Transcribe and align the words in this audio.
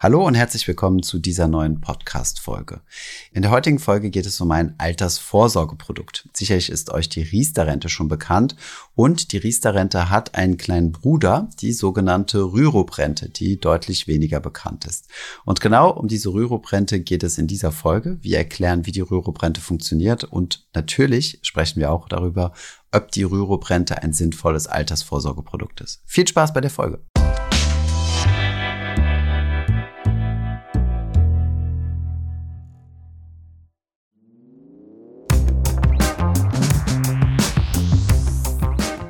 Hallo 0.00 0.24
und 0.24 0.36
herzlich 0.36 0.68
willkommen 0.68 1.02
zu 1.02 1.18
dieser 1.18 1.48
neuen 1.48 1.80
Podcast-Folge. 1.80 2.82
In 3.32 3.42
der 3.42 3.50
heutigen 3.50 3.80
Folge 3.80 4.10
geht 4.10 4.26
es 4.26 4.40
um 4.40 4.52
ein 4.52 4.76
Altersvorsorgeprodukt. 4.78 6.28
Sicherlich 6.32 6.70
ist 6.70 6.90
euch 6.90 7.08
die 7.08 7.22
Riester-Rente 7.22 7.88
schon 7.88 8.06
bekannt 8.06 8.54
und 8.94 9.32
die 9.32 9.38
Riester-Rente 9.38 10.08
hat 10.08 10.36
einen 10.36 10.56
kleinen 10.56 10.92
Bruder, 10.92 11.50
die 11.60 11.72
sogenannte 11.72 12.38
Rürup-Rente, 12.38 13.28
die 13.28 13.58
deutlich 13.58 14.06
weniger 14.06 14.38
bekannt 14.38 14.84
ist. 14.84 15.08
Und 15.44 15.60
genau 15.60 15.90
um 15.90 16.06
diese 16.06 16.32
Rürup-Rente 16.32 17.00
geht 17.00 17.24
es 17.24 17.36
in 17.36 17.48
dieser 17.48 17.72
Folge. 17.72 18.18
Wir 18.22 18.38
erklären, 18.38 18.86
wie 18.86 18.92
die 18.92 19.00
Rürup-Rente 19.00 19.60
funktioniert 19.60 20.22
und 20.22 20.68
natürlich 20.76 21.40
sprechen 21.42 21.80
wir 21.80 21.90
auch 21.90 22.08
darüber, 22.08 22.52
ob 22.92 23.10
die 23.10 23.24
Rürup-Rente 23.24 24.00
ein 24.00 24.12
sinnvolles 24.12 24.68
Altersvorsorgeprodukt 24.68 25.80
ist. 25.80 26.02
Viel 26.06 26.28
Spaß 26.28 26.52
bei 26.52 26.60
der 26.60 26.70
Folge. 26.70 27.00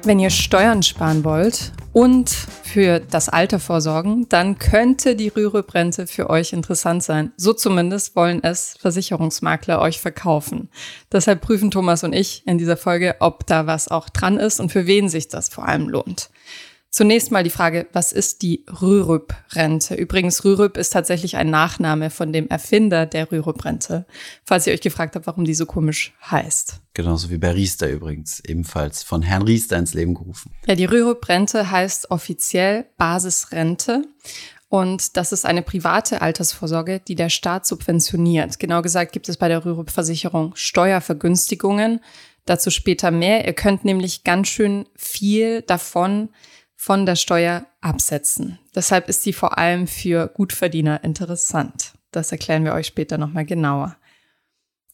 Wenn 0.09 0.21
ihr 0.21 0.31
Steuern 0.31 0.83
sparen 0.83 1.23
wollt 1.23 1.71
und 1.93 2.31
für 2.31 2.99
das 2.99 3.29
Alter 3.29 3.61
vorsorgen, 3.61 4.27
dann 4.31 4.59
könnte 4.59 5.15
die 5.15 5.29
Rürup-Rente 5.29 6.07
für 6.07 6.31
euch 6.31 6.55
interessant 6.55 7.03
sein. 7.03 7.33
So 7.37 7.53
zumindest 7.53 8.17
wollen 8.17 8.43
es 8.43 8.75
Versicherungsmakler 8.81 9.83
euch 9.83 10.01
verkaufen. 10.01 10.71
Deshalb 11.13 11.43
prüfen 11.43 11.71
Thomas 11.71 12.05
und 12.05 12.15
ich 12.15 12.43
in 12.47 12.57
dieser 12.57 12.79
Folge, 12.79 13.17
ob 13.21 13.47
da 13.47 13.67
was 13.67 13.89
auch 13.89 14.09
dran 14.09 14.39
ist 14.39 14.61
und 14.61 14.73
für 14.73 14.87
wen 14.87 15.11
sich 15.11 15.29
das 15.29 15.51
vor 15.51 15.69
allem 15.69 15.91
lohnt. 15.91 16.31
Zunächst 16.89 17.31
mal 17.31 17.45
die 17.45 17.51
Frage, 17.51 17.87
was 17.93 18.13
ist 18.13 18.41
die 18.41 18.65
Rürup-Rente? 18.81 19.95
Übrigens, 19.95 20.43
Rürup 20.43 20.79
ist 20.79 20.95
tatsächlich 20.95 21.37
ein 21.37 21.51
Nachname 21.51 22.09
von 22.09 22.33
dem 22.33 22.49
Erfinder 22.49 23.05
der 23.05 23.31
Rürup-Rente. 23.31 24.07
Falls 24.47 24.67
ihr 24.67 24.73
euch 24.73 24.81
gefragt 24.81 25.17
habt, 25.17 25.27
warum 25.27 25.45
die 25.45 25.53
so 25.53 25.67
komisch 25.67 26.15
heißt. 26.31 26.81
Genauso 26.99 27.31
wie 27.31 27.39
bei 27.39 27.53
Riester 27.53 27.89
übrigens, 27.89 28.41
ebenfalls 28.41 29.05
von 29.05 29.23
Herrn 29.23 29.43
Riester 29.43 29.77
ins 29.77 29.95
Leben 29.95 30.15
gerufen. 30.15 30.51
Ja, 30.67 30.75
die 30.75 30.85
Rürup-Rente 30.85 31.71
heißt 31.71 32.11
offiziell 32.11 32.87
Basisrente. 32.97 34.03
Und 34.69 35.17
das 35.17 35.31
ist 35.31 35.47
eine 35.47 35.63
private 35.63 36.23
Altersvorsorge, 36.23 36.99
die 36.99 37.15
der 37.15 37.29
Staat 37.29 37.67
subventioniert. 37.67 38.59
Genau 38.59 38.83
gesagt 38.83 39.13
gibt 39.13 39.29
es 39.29 39.37
bei 39.37 39.47
der 39.47 39.65
Rürup-Versicherung 39.65 40.57
Steuervergünstigungen. 40.57 42.01
Dazu 42.47 42.69
später 42.71 43.13
mehr. 43.13 43.47
Ihr 43.47 43.53
könnt 43.53 43.85
nämlich 43.85 44.25
ganz 44.25 44.49
schön 44.49 44.85
viel 44.97 45.63
davon 45.63 46.31
von 46.75 47.07
der 47.07 47.15
Steuer 47.15 47.65
absetzen. 47.81 48.59
Deshalb 48.75 49.09
ist 49.09 49.23
sie 49.23 49.33
vor 49.33 49.57
allem 49.57 49.87
für 49.87 50.27
Gutverdiener 50.27 51.05
interessant. 51.05 51.93
Das 52.11 52.33
erklären 52.33 52.65
wir 52.65 52.73
euch 52.73 52.89
später 52.89 53.19
nochmal 53.19 53.45
genauer. 53.45 53.98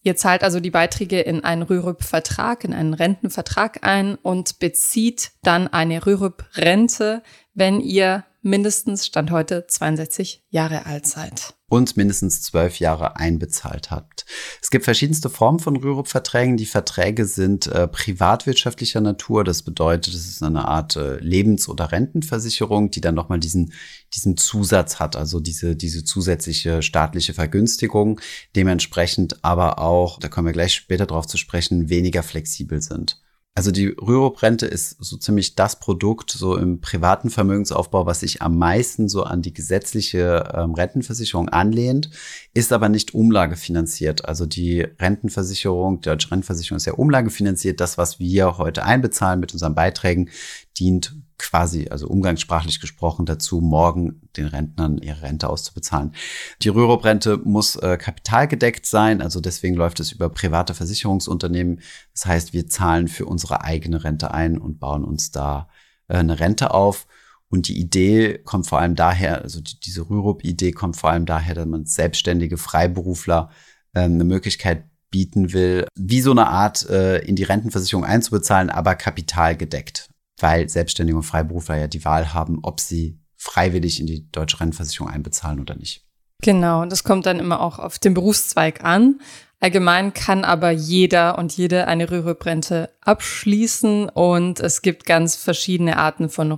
Ihr 0.05 0.16
zahlt 0.16 0.44
also 0.44 0.60
die 0.60 0.70
Beiträge 0.70 1.20
in 1.20 1.42
einen 1.42 1.62
Rürup-Vertrag, 1.62 2.62
in 2.64 2.74
einen 2.74 2.92
Rentenvertrag 2.92 3.86
ein 3.86 4.16
und 4.16 4.58
bezieht 4.58 5.33
dann 5.42 5.66
eine 5.66 6.05
Rürup-Rente, 6.05 7.22
wenn 7.55 7.80
ihr 7.80 8.24
mindestens 8.42 9.06
Stand 9.06 9.30
heute 9.30 9.66
62 9.66 10.44
Jahre 10.50 10.84
alt 10.84 11.06
seid 11.06 11.55
und 11.75 11.97
mindestens 11.97 12.41
zwölf 12.41 12.78
Jahre 12.78 13.17
einbezahlt 13.17 13.91
habt. 13.91 14.25
Es 14.62 14.70
gibt 14.70 14.84
verschiedenste 14.84 15.28
Formen 15.28 15.58
von 15.58 15.75
Rürup-Verträgen. 15.75 16.56
Die 16.56 16.67
Verträge 16.67 17.25
sind 17.25 17.67
äh, 17.67 17.89
privatwirtschaftlicher 17.89 19.00
Natur. 19.00 19.42
Das 19.42 19.62
bedeutet, 19.62 20.14
es 20.14 20.28
ist 20.28 20.42
eine 20.45 20.69
Art 20.69 20.95
äh, 20.95 21.17
Lebens- 21.17 21.69
oder 21.69 21.91
Rentenversicherung, 21.91 22.92
die 22.92 23.00
dann 23.00 23.17
nochmal 23.17 23.41
diesen, 23.41 23.72
diesen 24.14 24.36
Zusatz 24.36 25.00
hat, 25.00 25.17
also 25.17 25.41
diese, 25.41 25.75
diese 25.75 26.05
zusätzliche 26.05 26.80
staatliche 26.80 27.34
Vergünstigung, 27.34 28.20
dementsprechend 28.55 29.45
aber 29.45 29.80
auch, 29.80 30.20
da 30.20 30.28
kommen 30.28 30.47
wir 30.47 30.52
gleich 30.52 30.75
später 30.75 31.06
drauf 31.06 31.27
zu 31.27 31.39
sprechen, 31.39 31.89
weniger 31.89 32.22
flexibel 32.22 32.80
sind. 32.80 33.20
Also 33.56 33.70
die 33.70 33.86
Rürup-Rente 33.86 34.67
ist 34.67 34.96
so 34.98 35.17
ziemlich 35.17 35.55
das 35.55 35.78
Produkt 35.78 36.33
so 36.33 36.56
im 36.56 36.80
privaten 36.80 37.30
Vermögensaufbau, 37.30 38.05
was 38.05 38.18
sich 38.20 38.42
am 38.42 38.58
meisten 38.58 39.08
so 39.08 39.23
an 39.23 39.42
die 39.42 39.55
gesetzliche 39.55 40.52
ähm, 40.52 40.74
Rentenversicherung 40.74 41.48
anlehnt, 41.48 42.11
ist 42.54 42.72
aber 42.72 42.88
nicht 42.88 43.14
umlagefinanziert. 43.14 44.24
Also 44.24 44.46
die 44.46 44.80
Rentenversicherung, 44.80 46.00
die 46.00 46.08
deutsche 46.08 46.30
Rentenversicherung 46.30 46.76
ist 46.76 46.86
ja 46.86 46.94
umlagefinanziert. 46.94 47.80
Das, 47.80 47.98
was 47.98 48.20
wir 48.20 48.58
heute 48.58 48.84
einbezahlen 48.84 49.40
mit 49.40 49.52
unseren 49.52 49.74
Beiträgen, 49.74 50.30
dient 50.78 51.16
quasi, 51.36 51.88
also 51.90 52.06
umgangssprachlich 52.06 52.80
gesprochen, 52.80 53.26
dazu, 53.26 53.60
morgen 53.60 54.22
den 54.36 54.46
Rentnern 54.46 54.98
ihre 54.98 55.22
Rente 55.22 55.48
auszubezahlen. 55.48 56.14
Die 56.62 56.68
Rürup-Rente 56.68 57.38
muss 57.38 57.74
äh, 57.74 57.98
kapitalgedeckt 57.98 58.86
sein, 58.86 59.20
also 59.20 59.40
deswegen 59.40 59.74
läuft 59.74 59.98
es 59.98 60.12
über 60.12 60.30
private 60.30 60.74
Versicherungsunternehmen. 60.74 61.80
Das 62.12 62.26
heißt, 62.26 62.52
wir 62.52 62.68
zahlen 62.68 63.08
für 63.08 63.26
unsere 63.26 63.62
eigene 63.62 64.04
Rente 64.04 64.32
ein 64.32 64.58
und 64.58 64.78
bauen 64.78 65.04
uns 65.04 65.32
da 65.32 65.68
äh, 66.06 66.18
eine 66.18 66.38
Rente 66.38 66.72
auf. 66.72 67.06
Und 67.54 67.68
die 67.68 67.78
Idee 67.78 68.38
kommt 68.38 68.66
vor 68.66 68.80
allem 68.80 68.96
daher, 68.96 69.42
also 69.42 69.60
die, 69.60 69.78
diese 69.78 70.10
Rürup-Idee 70.10 70.72
kommt 70.72 70.96
vor 70.96 71.10
allem 71.10 71.24
daher, 71.24 71.54
dass 71.54 71.66
man 71.66 71.86
selbstständige 71.86 72.56
Freiberufler 72.56 73.50
äh, 73.94 74.00
eine 74.00 74.24
Möglichkeit 74.24 74.84
bieten 75.10 75.52
will, 75.52 75.86
wie 75.94 76.20
so 76.20 76.32
eine 76.32 76.48
Art 76.48 76.88
äh, 76.90 77.18
in 77.18 77.36
die 77.36 77.44
Rentenversicherung 77.44 78.04
einzubezahlen, 78.04 78.70
aber 78.70 78.96
kapitalgedeckt 78.96 80.10
weil 80.40 80.68
Selbstständige 80.68 81.16
und 81.16 81.22
Freiberufler 81.22 81.76
ja 81.76 81.86
die 81.86 82.04
Wahl 82.04 82.34
haben, 82.34 82.58
ob 82.62 82.80
sie 82.80 83.18
freiwillig 83.36 84.00
in 84.00 84.06
die 84.06 84.30
deutsche 84.30 84.60
Rentenversicherung 84.60 85.08
einbezahlen 85.08 85.60
oder 85.60 85.76
nicht. 85.76 86.04
Genau, 86.42 86.84
das 86.84 87.04
kommt 87.04 87.26
dann 87.26 87.38
immer 87.38 87.60
auch 87.60 87.78
auf 87.78 87.98
den 87.98 88.14
Berufszweig 88.14 88.84
an. 88.84 89.20
Allgemein 89.60 90.12
kann 90.12 90.44
aber 90.44 90.70
jeder 90.70 91.38
und 91.38 91.56
jede 91.56 91.86
eine 91.86 92.10
Rürup-Rente 92.10 92.90
abschließen 93.00 94.10
und 94.10 94.60
es 94.60 94.82
gibt 94.82 95.06
ganz 95.06 95.36
verschiedene 95.36 95.96
Arten 95.96 96.28
von 96.28 96.52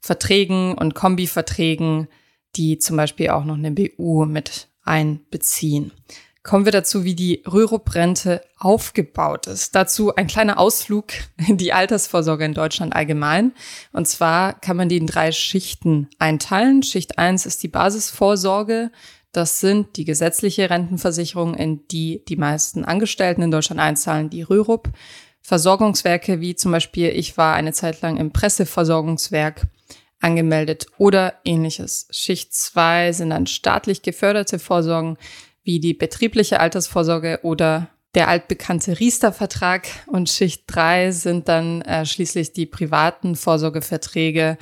Rürup-Verträgen 0.00 0.74
und 0.74 0.94
Kombi-Verträgen, 0.94 2.08
die 2.56 2.78
zum 2.78 2.96
Beispiel 2.96 3.30
auch 3.30 3.44
noch 3.44 3.56
eine 3.56 3.70
BU 3.70 4.24
mit 4.24 4.68
einbeziehen 4.82 5.92
kommen 6.42 6.64
wir 6.64 6.72
dazu, 6.72 7.04
wie 7.04 7.14
die 7.14 7.42
Rürup-Rente 7.46 8.42
aufgebaut 8.58 9.46
ist. 9.46 9.74
Dazu 9.74 10.14
ein 10.14 10.26
kleiner 10.26 10.58
Ausflug 10.58 11.08
in 11.46 11.58
die 11.58 11.72
Altersvorsorge 11.72 12.44
in 12.44 12.54
Deutschland 12.54 12.94
allgemein. 12.94 13.52
Und 13.92 14.08
zwar 14.08 14.58
kann 14.58 14.76
man 14.76 14.88
die 14.88 14.96
in 14.96 15.06
drei 15.06 15.32
Schichten 15.32 16.08
einteilen. 16.18 16.82
Schicht 16.82 17.18
eins 17.18 17.46
ist 17.46 17.62
die 17.62 17.68
Basisvorsorge. 17.68 18.90
Das 19.32 19.60
sind 19.60 19.96
die 19.96 20.04
gesetzliche 20.04 20.70
Rentenversicherung, 20.70 21.54
in 21.54 21.86
die 21.88 22.24
die 22.26 22.36
meisten 22.36 22.84
Angestellten 22.84 23.42
in 23.42 23.50
Deutschland 23.50 23.80
einzahlen, 23.80 24.30
die 24.30 24.42
Rürup. 24.42 24.88
Versorgungswerke 25.42 26.40
wie 26.40 26.54
zum 26.54 26.72
Beispiel, 26.72 27.08
ich 27.08 27.36
war 27.36 27.54
eine 27.54 27.72
Zeit 27.72 28.00
lang 28.02 28.16
im 28.16 28.32
Presseversorgungswerk 28.32 29.66
angemeldet 30.20 30.86
oder 30.98 31.34
ähnliches. 31.44 32.06
Schicht 32.10 32.54
zwei 32.54 33.12
sind 33.12 33.30
dann 33.30 33.46
staatlich 33.46 34.02
geförderte 34.02 34.58
Vorsorgen 34.58 35.16
wie 35.62 35.80
die 35.80 35.94
betriebliche 35.94 36.60
Altersvorsorge 36.60 37.40
oder 37.42 37.88
der 38.14 38.28
altbekannte 38.28 38.98
Riester-Vertrag 38.98 39.86
und 40.06 40.28
Schicht 40.28 40.64
3 40.66 41.12
sind 41.12 41.48
dann 41.48 41.82
äh, 41.82 42.04
schließlich 42.04 42.52
die 42.52 42.66
privaten 42.66 43.36
Vorsorgeverträge, 43.36 44.58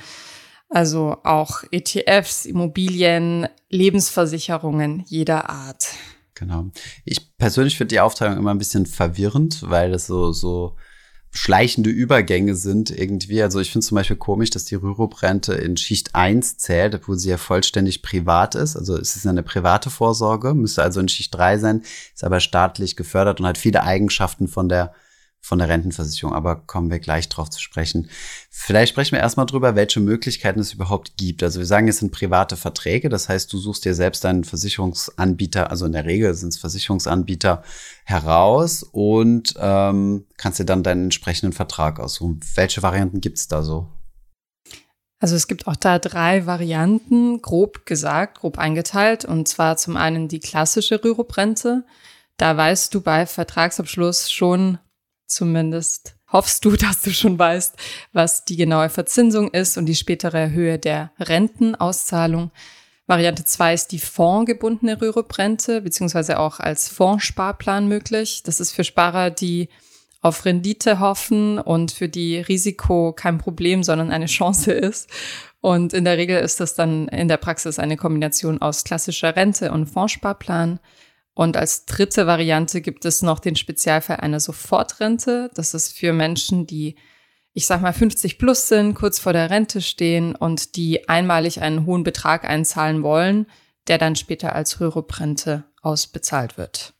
also 0.69 1.17
auch 1.23 1.63
ETFs, 1.71 2.45
Immobilien, 2.45 3.47
Lebensversicherungen 3.69 5.03
jeder 5.07 5.49
Art. 5.49 5.87
Genau. 6.35 6.69
Ich 7.05 7.35
persönlich 7.37 7.75
finde 7.75 7.95
die 7.95 7.99
Aufteilung 7.99 8.37
immer 8.37 8.51
ein 8.51 8.59
bisschen 8.59 8.85
verwirrend, 8.85 9.63
weil 9.63 9.91
das 9.91 10.05
so, 10.05 10.31
so 10.31 10.75
schleichende 11.31 11.89
Übergänge 11.89 12.55
sind 12.55 12.89
irgendwie. 12.89 13.41
Also 13.41 13.59
ich 13.59 13.71
finde 13.71 13.85
zum 13.85 13.95
Beispiel 13.95 14.17
komisch, 14.17 14.49
dass 14.49 14.65
die 14.65 14.75
Rürup-Rente 14.75 15.53
in 15.53 15.77
Schicht 15.77 16.15
1 16.15 16.57
zählt, 16.57 16.95
obwohl 16.95 17.17
sie 17.17 17.29
ja 17.29 17.37
vollständig 17.37 18.01
privat 18.01 18.55
ist. 18.55 18.75
Also 18.75 18.97
es 18.97 19.15
ist 19.15 19.27
eine 19.27 19.43
private 19.43 19.89
Vorsorge, 19.89 20.53
müsste 20.53 20.81
also 20.81 20.99
in 20.99 21.07
Schicht 21.07 21.33
3 21.35 21.59
sein, 21.59 21.83
ist 22.13 22.23
aber 22.23 22.39
staatlich 22.39 22.95
gefördert 22.95 23.39
und 23.39 23.45
hat 23.45 23.57
viele 23.57 23.83
Eigenschaften 23.83 24.47
von 24.47 24.69
der 24.69 24.93
von 25.41 25.59
der 25.59 25.69
Rentenversicherung, 25.69 26.33
aber 26.33 26.55
kommen 26.55 26.91
wir 26.91 26.99
gleich 26.99 27.29
drauf 27.29 27.49
zu 27.49 27.59
sprechen. 27.59 28.09
Vielleicht 28.49 28.91
sprechen 28.91 29.13
wir 29.13 29.19
erstmal 29.19 29.45
drüber, 29.45 29.75
welche 29.75 29.99
Möglichkeiten 29.99 30.59
es 30.59 30.73
überhaupt 30.73 31.17
gibt. 31.17 31.41
Also 31.43 31.59
wir 31.59 31.65
sagen, 31.65 31.87
es 31.87 31.97
sind 31.97 32.11
private 32.11 32.57
Verträge, 32.57 33.09
das 33.09 33.29
heißt, 33.29 33.51
du 33.51 33.57
suchst 33.57 33.85
dir 33.85 33.95
selbst 33.95 34.25
einen 34.25 34.43
Versicherungsanbieter, 34.43 35.71
also 35.71 35.85
in 35.85 35.93
der 35.93 36.05
Regel 36.05 36.33
sind 36.33 36.49
es 36.49 36.57
Versicherungsanbieter 36.59 37.63
heraus 38.03 38.83
und 38.83 39.53
ähm, 39.57 40.25
kannst 40.37 40.59
dir 40.59 40.65
dann 40.65 40.83
deinen 40.83 41.05
entsprechenden 41.05 41.53
Vertrag 41.53 41.99
aussuchen. 41.99 42.39
Welche 42.55 42.83
Varianten 42.83 43.21
gibt 43.21 43.37
es 43.37 43.47
da 43.47 43.63
so? 43.63 43.87
Also 45.19 45.35
es 45.35 45.47
gibt 45.47 45.67
auch 45.67 45.75
da 45.75 45.99
drei 45.99 46.45
Varianten, 46.45 47.41
grob 47.41 47.85
gesagt, 47.85 48.39
grob 48.39 48.57
eingeteilt. 48.57 49.25
Und 49.25 49.47
zwar 49.47 49.75
zum 49.75 49.97
einen 49.97 50.29
die 50.29 50.39
klassische 50.39 51.03
Rürup-Rente. 51.03 51.83
Da 52.37 52.55
weißt 52.55 52.93
du 52.93 53.01
bei 53.01 53.25
Vertragsabschluss 53.25 54.31
schon, 54.31 54.79
Zumindest 55.29 56.15
hoffst 56.31 56.65
du, 56.65 56.71
dass 56.75 57.01
du 57.01 57.11
schon 57.11 57.39
weißt, 57.39 57.75
was 58.11 58.43
die 58.43 58.57
genaue 58.57 58.89
Verzinsung 58.89 59.49
ist 59.51 59.77
und 59.77 59.85
die 59.85 59.95
spätere 59.95 60.49
Höhe 60.49 60.77
der 60.77 61.11
Rentenauszahlung. 61.19 62.51
Variante 63.07 63.43
2 63.43 63.73
ist 63.73 63.87
die 63.91 63.99
fondgebundene 63.99 65.01
Rürup-Rente, 65.01 65.81
beziehungsweise 65.81 66.37
auch 66.37 66.59
als 66.59 66.89
Fondssparplan 66.89 67.87
möglich. 67.87 68.43
Das 68.43 68.59
ist 68.59 68.71
für 68.71 68.83
Sparer, 68.83 69.31
die 69.31 69.69
auf 70.21 70.45
Rendite 70.45 70.99
hoffen 70.99 71.59
und 71.59 71.91
für 71.91 72.09
die 72.09 72.39
Risiko 72.39 73.13
kein 73.13 73.37
Problem, 73.37 73.83
sondern 73.83 74.11
eine 74.11 74.25
Chance 74.25 74.73
ist. 74.73 75.09
Und 75.61 75.93
in 75.93 76.05
der 76.05 76.17
Regel 76.17 76.39
ist 76.39 76.59
das 76.59 76.75
dann 76.75 77.07
in 77.07 77.27
der 77.27 77.37
Praxis 77.37 77.79
eine 77.79 77.97
Kombination 77.97 78.61
aus 78.61 78.83
klassischer 78.83 79.35
Rente 79.35 79.71
und 79.71 79.87
Fondssparplan. 79.87 80.79
Und 81.39 81.55
als 81.55 81.85
dritte 81.85 82.27
Variante 82.27 82.81
gibt 82.81 83.05
es 83.05 83.21
noch 83.21 83.39
den 83.39 83.55
Spezialfall 83.55 84.17
einer 84.17 84.41
Sofortrente. 84.41 85.49
Das 85.53 85.73
ist 85.73 85.97
für 85.97 86.11
Menschen, 86.11 86.67
die, 86.67 86.97
ich 87.53 87.65
sag 87.65 87.81
mal, 87.81 87.93
50 87.93 88.37
plus 88.37 88.67
sind, 88.67 88.93
kurz 88.93 89.19
vor 89.19 89.31
der 89.31 89.49
Rente 89.49 89.79
stehen 89.79 90.35
und 90.35 90.75
die 90.75 91.07
einmalig 91.07 91.61
einen 91.61 91.85
hohen 91.85 92.03
Betrag 92.03 92.43
einzahlen 92.43 93.03
wollen, 93.03 93.45
der 93.87 93.97
dann 93.97 94.17
später 94.17 94.53
als 94.53 94.81
Rürup-Rente 94.81 95.63
ausbezahlt 95.81 96.57
wird. 96.57 96.93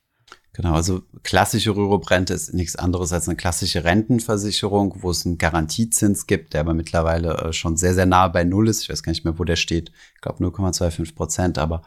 Genau, 0.54 0.72
also 0.72 1.02
klassische 1.22 1.76
Rürup-Rente 1.76 2.32
ist 2.32 2.54
nichts 2.54 2.76
anderes 2.76 3.12
als 3.12 3.28
eine 3.28 3.36
klassische 3.36 3.84
Rentenversicherung, 3.84 5.02
wo 5.02 5.10
es 5.10 5.26
einen 5.26 5.36
Garantiezins 5.36 6.26
gibt, 6.26 6.54
der 6.54 6.62
aber 6.62 6.72
mittlerweile 6.72 7.36
äh, 7.36 7.52
schon 7.52 7.76
sehr, 7.76 7.92
sehr 7.92 8.06
nahe 8.06 8.30
bei 8.30 8.44
Null 8.44 8.70
ist. 8.70 8.84
Ich 8.84 8.88
weiß 8.88 9.02
gar 9.02 9.10
nicht 9.10 9.26
mehr, 9.26 9.38
wo 9.38 9.44
der 9.44 9.56
steht. 9.56 9.92
Ich 10.14 10.22
glaube 10.22 10.42
0,25 10.42 11.14
Prozent, 11.14 11.58
aber 11.58 11.82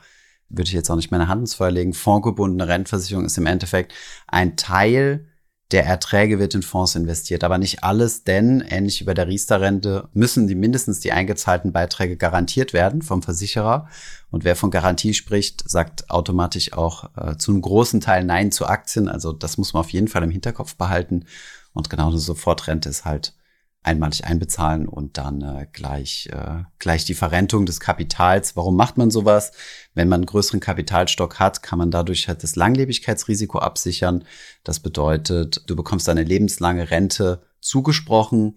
würde 0.49 0.67
ich 0.67 0.73
jetzt 0.73 0.89
auch 0.89 0.95
nicht 0.95 1.11
meine 1.11 1.27
Hand 1.27 1.41
ins 1.41 1.55
Feuer 1.55 1.71
legen. 1.71 1.93
Fondsgebundene 1.93 2.67
Rentenversicherung 2.67 3.25
ist 3.25 3.37
im 3.37 3.45
Endeffekt 3.45 3.93
ein 4.27 4.55
Teil 4.55 5.27
der 5.73 5.87
Erträge 5.87 6.37
wird 6.37 6.53
in 6.53 6.61
Fonds 6.61 6.95
investiert, 6.95 7.43
aber 7.43 7.57
nicht 7.57 7.83
alles, 7.83 8.23
denn 8.23 8.61
ähnlich 8.61 9.01
wie 9.01 9.05
bei 9.05 9.15
der 9.15 9.27
Riester-Rente 9.27 10.07
müssen 10.13 10.47
die 10.47 10.53
mindestens 10.53 10.99
die 10.99 11.11
eingezahlten 11.11 11.71
Beiträge 11.71 12.15
garantiert 12.15 12.73
werden 12.73 13.01
vom 13.01 13.23
Versicherer. 13.23 13.87
Und 14.29 14.43
wer 14.43 14.55
von 14.55 14.69
Garantie 14.69 15.15
spricht, 15.15 15.67
sagt 15.67 16.11
automatisch 16.11 16.73
auch 16.73 17.09
äh, 17.17 17.37
zu 17.37 17.51
einem 17.51 17.61
großen 17.61 18.01
Teil 18.01 18.23
Nein 18.23 18.51
zu 18.51 18.67
Aktien. 18.67 19.09
Also 19.09 19.33
das 19.33 19.57
muss 19.57 19.73
man 19.73 19.79
auf 19.79 19.89
jeden 19.89 20.07
Fall 20.07 20.21
im 20.21 20.29
Hinterkopf 20.29 20.75
behalten. 20.75 21.25
Und 21.73 21.89
genau 21.89 22.09
eine 22.09 22.19
Sofortrente 22.19 22.87
ist 22.89 23.05
halt 23.05 23.33
einmalig 23.83 24.25
einbezahlen 24.25 24.87
und 24.87 25.17
dann 25.17 25.41
äh, 25.41 25.67
gleich, 25.71 26.29
äh, 26.31 26.63
gleich 26.79 27.05
die 27.05 27.13
Verrentung 27.13 27.65
des 27.65 27.79
Kapitals. 27.79 28.55
Warum 28.55 28.75
macht 28.75 28.97
man 28.97 29.11
sowas? 29.11 29.51
Wenn 29.93 30.07
man 30.07 30.21
einen 30.21 30.25
größeren 30.25 30.59
Kapitalstock 30.59 31.39
hat, 31.39 31.61
kann 31.61 31.79
man 31.79 31.91
dadurch 31.91 32.27
halt 32.27 32.43
das 32.43 32.55
Langlebigkeitsrisiko 32.55 33.59
absichern. 33.59 34.23
Das 34.63 34.79
bedeutet, 34.79 35.63
du 35.67 35.75
bekommst 35.75 36.07
eine 36.09 36.23
lebenslange 36.23 36.89
Rente 36.91 37.43
zugesprochen, 37.59 38.55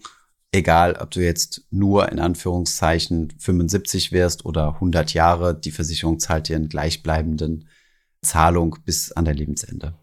egal 0.52 0.94
ob 0.94 1.11
du 1.11 1.20
jetzt 1.20 1.67
nur 1.70 2.11
in 2.11 2.20
Anführungszeichen 2.20 3.34
75 3.38 4.12
wirst 4.12 4.44
oder 4.44 4.75
100 4.75 5.12
Jahre. 5.12 5.58
Die 5.58 5.73
Versicherung 5.73 6.20
zahlt 6.20 6.49
dir 6.49 6.56
einen 6.56 6.69
gleichbleibenden 6.69 7.69
Zahlung 8.23 8.76
bis 8.84 9.12
an 9.12 9.25
dein 9.25 9.37
Lebensende. 9.37 9.94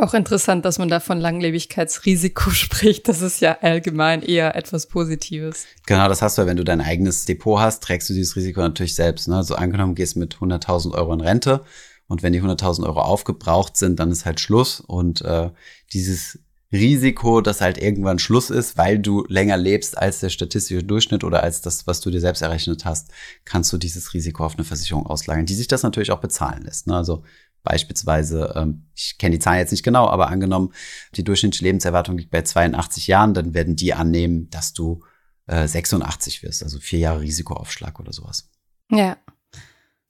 Auch 0.00 0.14
interessant, 0.14 0.64
dass 0.64 0.78
man 0.78 0.88
da 0.88 1.00
von 1.00 1.18
Langlebigkeitsrisiko 1.18 2.50
spricht. 2.50 3.08
Das 3.08 3.20
ist 3.20 3.40
ja 3.40 3.58
allgemein 3.60 4.22
eher 4.22 4.54
etwas 4.54 4.86
Positives. 4.86 5.66
Genau, 5.86 6.08
das 6.08 6.22
hast 6.22 6.38
du, 6.38 6.46
wenn 6.46 6.56
du 6.56 6.64
dein 6.64 6.80
eigenes 6.80 7.24
Depot 7.24 7.58
hast, 7.58 7.82
trägst 7.82 8.08
du 8.08 8.14
dieses 8.14 8.36
Risiko 8.36 8.60
natürlich 8.60 8.94
selbst. 8.94 9.26
Ne? 9.28 9.36
Also 9.36 9.56
angenommen, 9.56 9.94
gehst 9.94 10.16
mit 10.16 10.36
100.000 10.36 10.92
Euro 10.94 11.12
in 11.14 11.20
Rente 11.20 11.64
und 12.06 12.22
wenn 12.22 12.32
die 12.32 12.42
100.000 12.42 12.86
Euro 12.86 13.00
aufgebraucht 13.00 13.76
sind, 13.76 13.98
dann 13.98 14.12
ist 14.12 14.24
halt 14.24 14.40
Schluss 14.40 14.80
und 14.80 15.22
äh, 15.22 15.50
dieses 15.92 16.38
Risiko, 16.70 17.40
dass 17.40 17.62
halt 17.62 17.78
irgendwann 17.78 18.18
Schluss 18.18 18.50
ist, 18.50 18.76
weil 18.76 18.98
du 18.98 19.24
länger 19.28 19.56
lebst 19.56 19.96
als 19.96 20.20
der 20.20 20.28
statistische 20.28 20.84
Durchschnitt 20.84 21.24
oder 21.24 21.42
als 21.42 21.62
das, 21.62 21.86
was 21.86 22.00
du 22.00 22.10
dir 22.10 22.20
selbst 22.20 22.42
errechnet 22.42 22.84
hast, 22.84 23.08
kannst 23.46 23.72
du 23.72 23.78
dieses 23.78 24.12
Risiko 24.12 24.44
auf 24.44 24.54
eine 24.54 24.64
Versicherung 24.64 25.06
auslagern, 25.06 25.46
die 25.46 25.54
sich 25.54 25.66
das 25.66 25.82
natürlich 25.82 26.10
auch 26.10 26.20
bezahlen 26.20 26.64
lässt. 26.64 26.86
Ne? 26.86 26.94
Also 26.94 27.22
Beispielsweise, 27.62 28.54
ähm, 28.56 28.86
ich 28.94 29.18
kenne 29.18 29.36
die 29.36 29.40
Zahlen 29.40 29.58
jetzt 29.58 29.72
nicht 29.72 29.82
genau, 29.82 30.08
aber 30.08 30.28
angenommen, 30.28 30.72
die 31.14 31.24
durchschnittliche 31.24 31.64
Lebenserwartung 31.64 32.16
liegt 32.16 32.30
bei 32.30 32.42
82 32.42 33.06
Jahren, 33.06 33.34
dann 33.34 33.54
werden 33.54 33.76
die 33.76 33.94
annehmen, 33.94 34.48
dass 34.50 34.72
du 34.72 35.04
äh, 35.46 35.66
86 35.66 36.42
wirst, 36.42 36.62
also 36.62 36.78
vier 36.78 37.00
Jahre 37.00 37.20
Risikoaufschlag 37.20 37.98
oder 38.00 38.12
sowas. 38.12 38.50
Ja. 38.90 39.16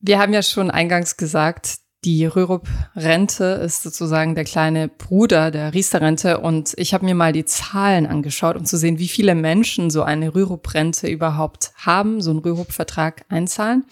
Wir 0.00 0.18
haben 0.20 0.32
ja 0.32 0.42
schon 0.42 0.70
eingangs 0.70 1.16
gesagt, 1.16 1.78
die 2.04 2.26
Rürup-Rente 2.26 3.44
ist 3.44 3.82
sozusagen 3.82 4.36
der 4.36 4.44
kleine 4.44 4.86
Bruder 4.86 5.50
der 5.50 5.74
Riester-Rente 5.74 6.38
und 6.38 6.74
ich 6.76 6.94
habe 6.94 7.04
mir 7.04 7.16
mal 7.16 7.32
die 7.32 7.44
Zahlen 7.44 8.06
angeschaut, 8.06 8.56
um 8.56 8.64
zu 8.64 8.76
sehen, 8.76 9.00
wie 9.00 9.08
viele 9.08 9.34
Menschen 9.34 9.90
so 9.90 10.04
eine 10.04 10.34
Rürup-Rente 10.34 11.08
überhaupt 11.08 11.72
haben, 11.74 12.20
so 12.20 12.30
einen 12.30 12.38
Rürup-Vertrag 12.38 13.24
einzahlen. 13.28 13.84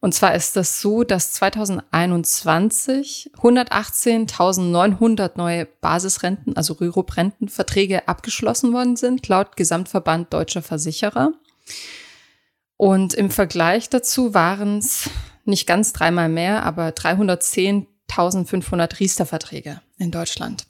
Und 0.00 0.14
zwar 0.14 0.36
ist 0.36 0.54
das 0.54 0.80
so, 0.80 1.02
dass 1.02 1.32
2021 1.32 3.32
118.900 3.36 5.32
neue 5.34 5.66
Basisrenten, 5.66 6.56
also 6.56 6.74
Rürup-Rentenverträge 6.74 8.06
abgeschlossen 8.06 8.72
worden 8.72 8.94
sind, 8.94 9.26
laut 9.26 9.56
Gesamtverband 9.56 10.32
Deutscher 10.32 10.62
Versicherer. 10.62 11.32
Und 12.76 13.14
im 13.14 13.30
Vergleich 13.30 13.90
dazu 13.90 14.34
waren 14.34 14.78
es 14.78 15.10
nicht 15.44 15.66
ganz 15.66 15.92
dreimal 15.92 16.28
mehr, 16.28 16.62
aber 16.62 16.90
310.500 16.90 19.00
Riester-Verträge 19.00 19.80
in 19.98 20.12
Deutschland. 20.12 20.67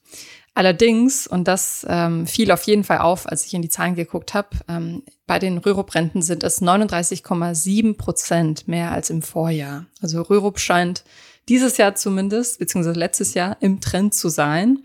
Allerdings, 0.58 1.28
und 1.28 1.46
das 1.46 1.86
ähm, 1.88 2.26
fiel 2.26 2.50
auf 2.50 2.64
jeden 2.64 2.82
Fall 2.82 2.98
auf, 2.98 3.28
als 3.28 3.46
ich 3.46 3.54
in 3.54 3.62
die 3.62 3.68
Zahlen 3.68 3.94
geguckt 3.94 4.34
habe, 4.34 4.48
ähm, 4.66 5.04
bei 5.24 5.38
den 5.38 5.56
Rürup-Renten 5.56 6.20
sind 6.20 6.42
es 6.42 6.60
39,7 6.60 7.96
Prozent 7.96 8.66
mehr 8.66 8.90
als 8.90 9.08
im 9.08 9.22
Vorjahr. 9.22 9.86
Also 10.02 10.20
Rürup 10.20 10.58
scheint 10.58 11.04
dieses 11.48 11.76
Jahr 11.76 11.94
zumindest, 11.94 12.58
beziehungsweise 12.58 12.98
letztes 12.98 13.34
Jahr, 13.34 13.56
im 13.60 13.80
Trend 13.80 14.14
zu 14.14 14.30
sein. 14.30 14.80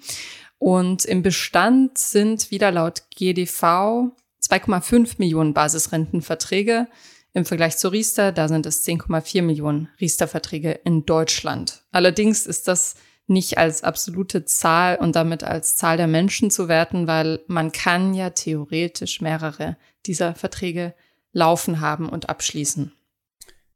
Und 0.59 1.05
im 1.05 1.23
Bestand 1.23 1.97
sind 1.97 2.51
wieder 2.51 2.69
laut 2.69 3.05
GDV 3.15 4.11
2,5 4.43 5.15
Millionen 5.17 5.55
Basisrentenverträge. 5.55 6.85
Im 7.33 7.45
Vergleich 7.45 7.77
zu 7.77 7.87
Riester, 7.87 8.31
da 8.31 8.47
sind 8.47 8.67
es 8.67 8.85
10,4 8.85 9.41
Millionen 9.41 9.89
Riester-Verträge 9.99 10.81
in 10.85 11.07
Deutschland. 11.07 11.81
Allerdings 11.91 12.45
ist 12.45 12.67
das 12.67 12.93
nicht 13.27 13.57
als 13.57 13.83
absolute 13.83 14.45
Zahl 14.45 14.97
und 14.97 15.15
damit 15.15 15.43
als 15.43 15.75
Zahl 15.75 15.97
der 15.97 16.07
Menschen 16.07 16.51
zu 16.51 16.67
werten, 16.67 17.07
weil 17.07 17.39
man 17.47 17.71
kann 17.71 18.13
ja 18.13 18.31
theoretisch 18.31 19.21
mehrere 19.21 19.77
dieser 20.05 20.35
Verträge 20.35 20.93
laufen 21.31 21.79
haben 21.79 22.09
und 22.09 22.29
abschließen. 22.29 22.93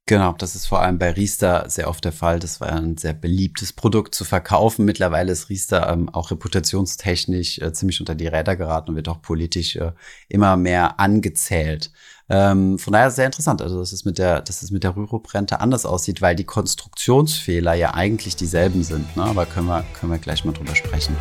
Genau, 0.09 0.31
das 0.31 0.55
ist 0.55 0.67
vor 0.67 0.81
allem 0.81 0.99
bei 0.99 1.11
Riester 1.11 1.65
sehr 1.67 1.89
oft 1.89 2.05
der 2.05 2.13
Fall. 2.13 2.39
Das 2.39 2.61
war 2.61 2.71
ein 2.71 2.95
sehr 2.95 3.11
beliebtes 3.11 3.73
Produkt 3.73 4.15
zu 4.15 4.23
verkaufen. 4.23 4.85
Mittlerweile 4.85 5.33
ist 5.33 5.49
Riester 5.49 5.89
ähm, 5.91 6.07
auch 6.07 6.31
reputationstechnisch 6.31 7.59
äh, 7.59 7.73
ziemlich 7.73 7.99
unter 7.99 8.15
die 8.15 8.27
Räder 8.27 8.55
geraten 8.55 8.91
und 8.91 8.95
wird 8.95 9.09
auch 9.09 9.21
politisch 9.21 9.75
äh, 9.75 9.91
immer 10.29 10.55
mehr 10.55 10.97
angezählt. 11.01 11.91
Ähm, 12.29 12.79
von 12.79 12.93
daher 12.93 13.11
sehr 13.11 13.25
interessant, 13.25 13.61
also 13.61 13.79
dass 13.79 13.91
es 13.91 14.05
mit 14.05 14.17
der, 14.17 14.41
dass 14.41 14.63
es 14.63 14.71
mit 14.71 14.85
der 14.85 14.95
Rürup-Rente 14.95 15.59
anders 15.59 15.85
aussieht, 15.85 16.21
weil 16.21 16.37
die 16.37 16.45
Konstruktionsfehler 16.45 17.73
ja 17.73 17.93
eigentlich 17.93 18.37
dieselben 18.37 18.83
sind. 18.83 19.17
Ne? 19.17 19.23
Aber 19.23 19.45
können 19.45 19.67
wir, 19.67 19.83
können 19.99 20.13
wir 20.13 20.19
gleich 20.19 20.45
mal 20.45 20.53
drüber 20.53 20.75
sprechen. 20.75 21.17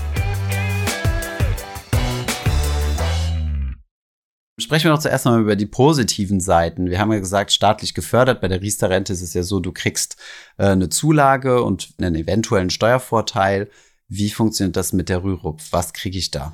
Sprechen 4.66 4.87
wir 4.87 4.94
noch 4.94 4.99
zuerst 4.99 5.25
mal 5.26 5.40
über 5.40 5.54
die 5.54 5.64
positiven 5.64 6.40
Seiten. 6.40 6.90
Wir 6.90 6.99
haben 6.99 7.12
ja 7.12 7.20
gesagt, 7.20 7.52
staatlich 7.52 7.94
gefördert. 7.94 8.40
Bei 8.40 8.49
der 8.49 8.61
Riester-Rente 8.61 9.12
ist 9.12 9.23
es 9.23 9.32
ja 9.32 9.44
so, 9.44 9.61
du 9.61 9.70
kriegst 9.70 10.16
äh, 10.58 10.64
eine 10.64 10.88
Zulage 10.88 11.62
und 11.62 11.90
einen 11.99 12.16
eventuellen 12.16 12.70
Steuervorteil. 12.70 13.70
Wie 14.08 14.28
funktioniert 14.28 14.75
das 14.75 14.92
mit 14.92 15.08
der 15.08 15.23
Rürup? 15.23 15.62
Was 15.70 15.92
kriege 15.92 16.18
ich 16.18 16.32
da? 16.32 16.52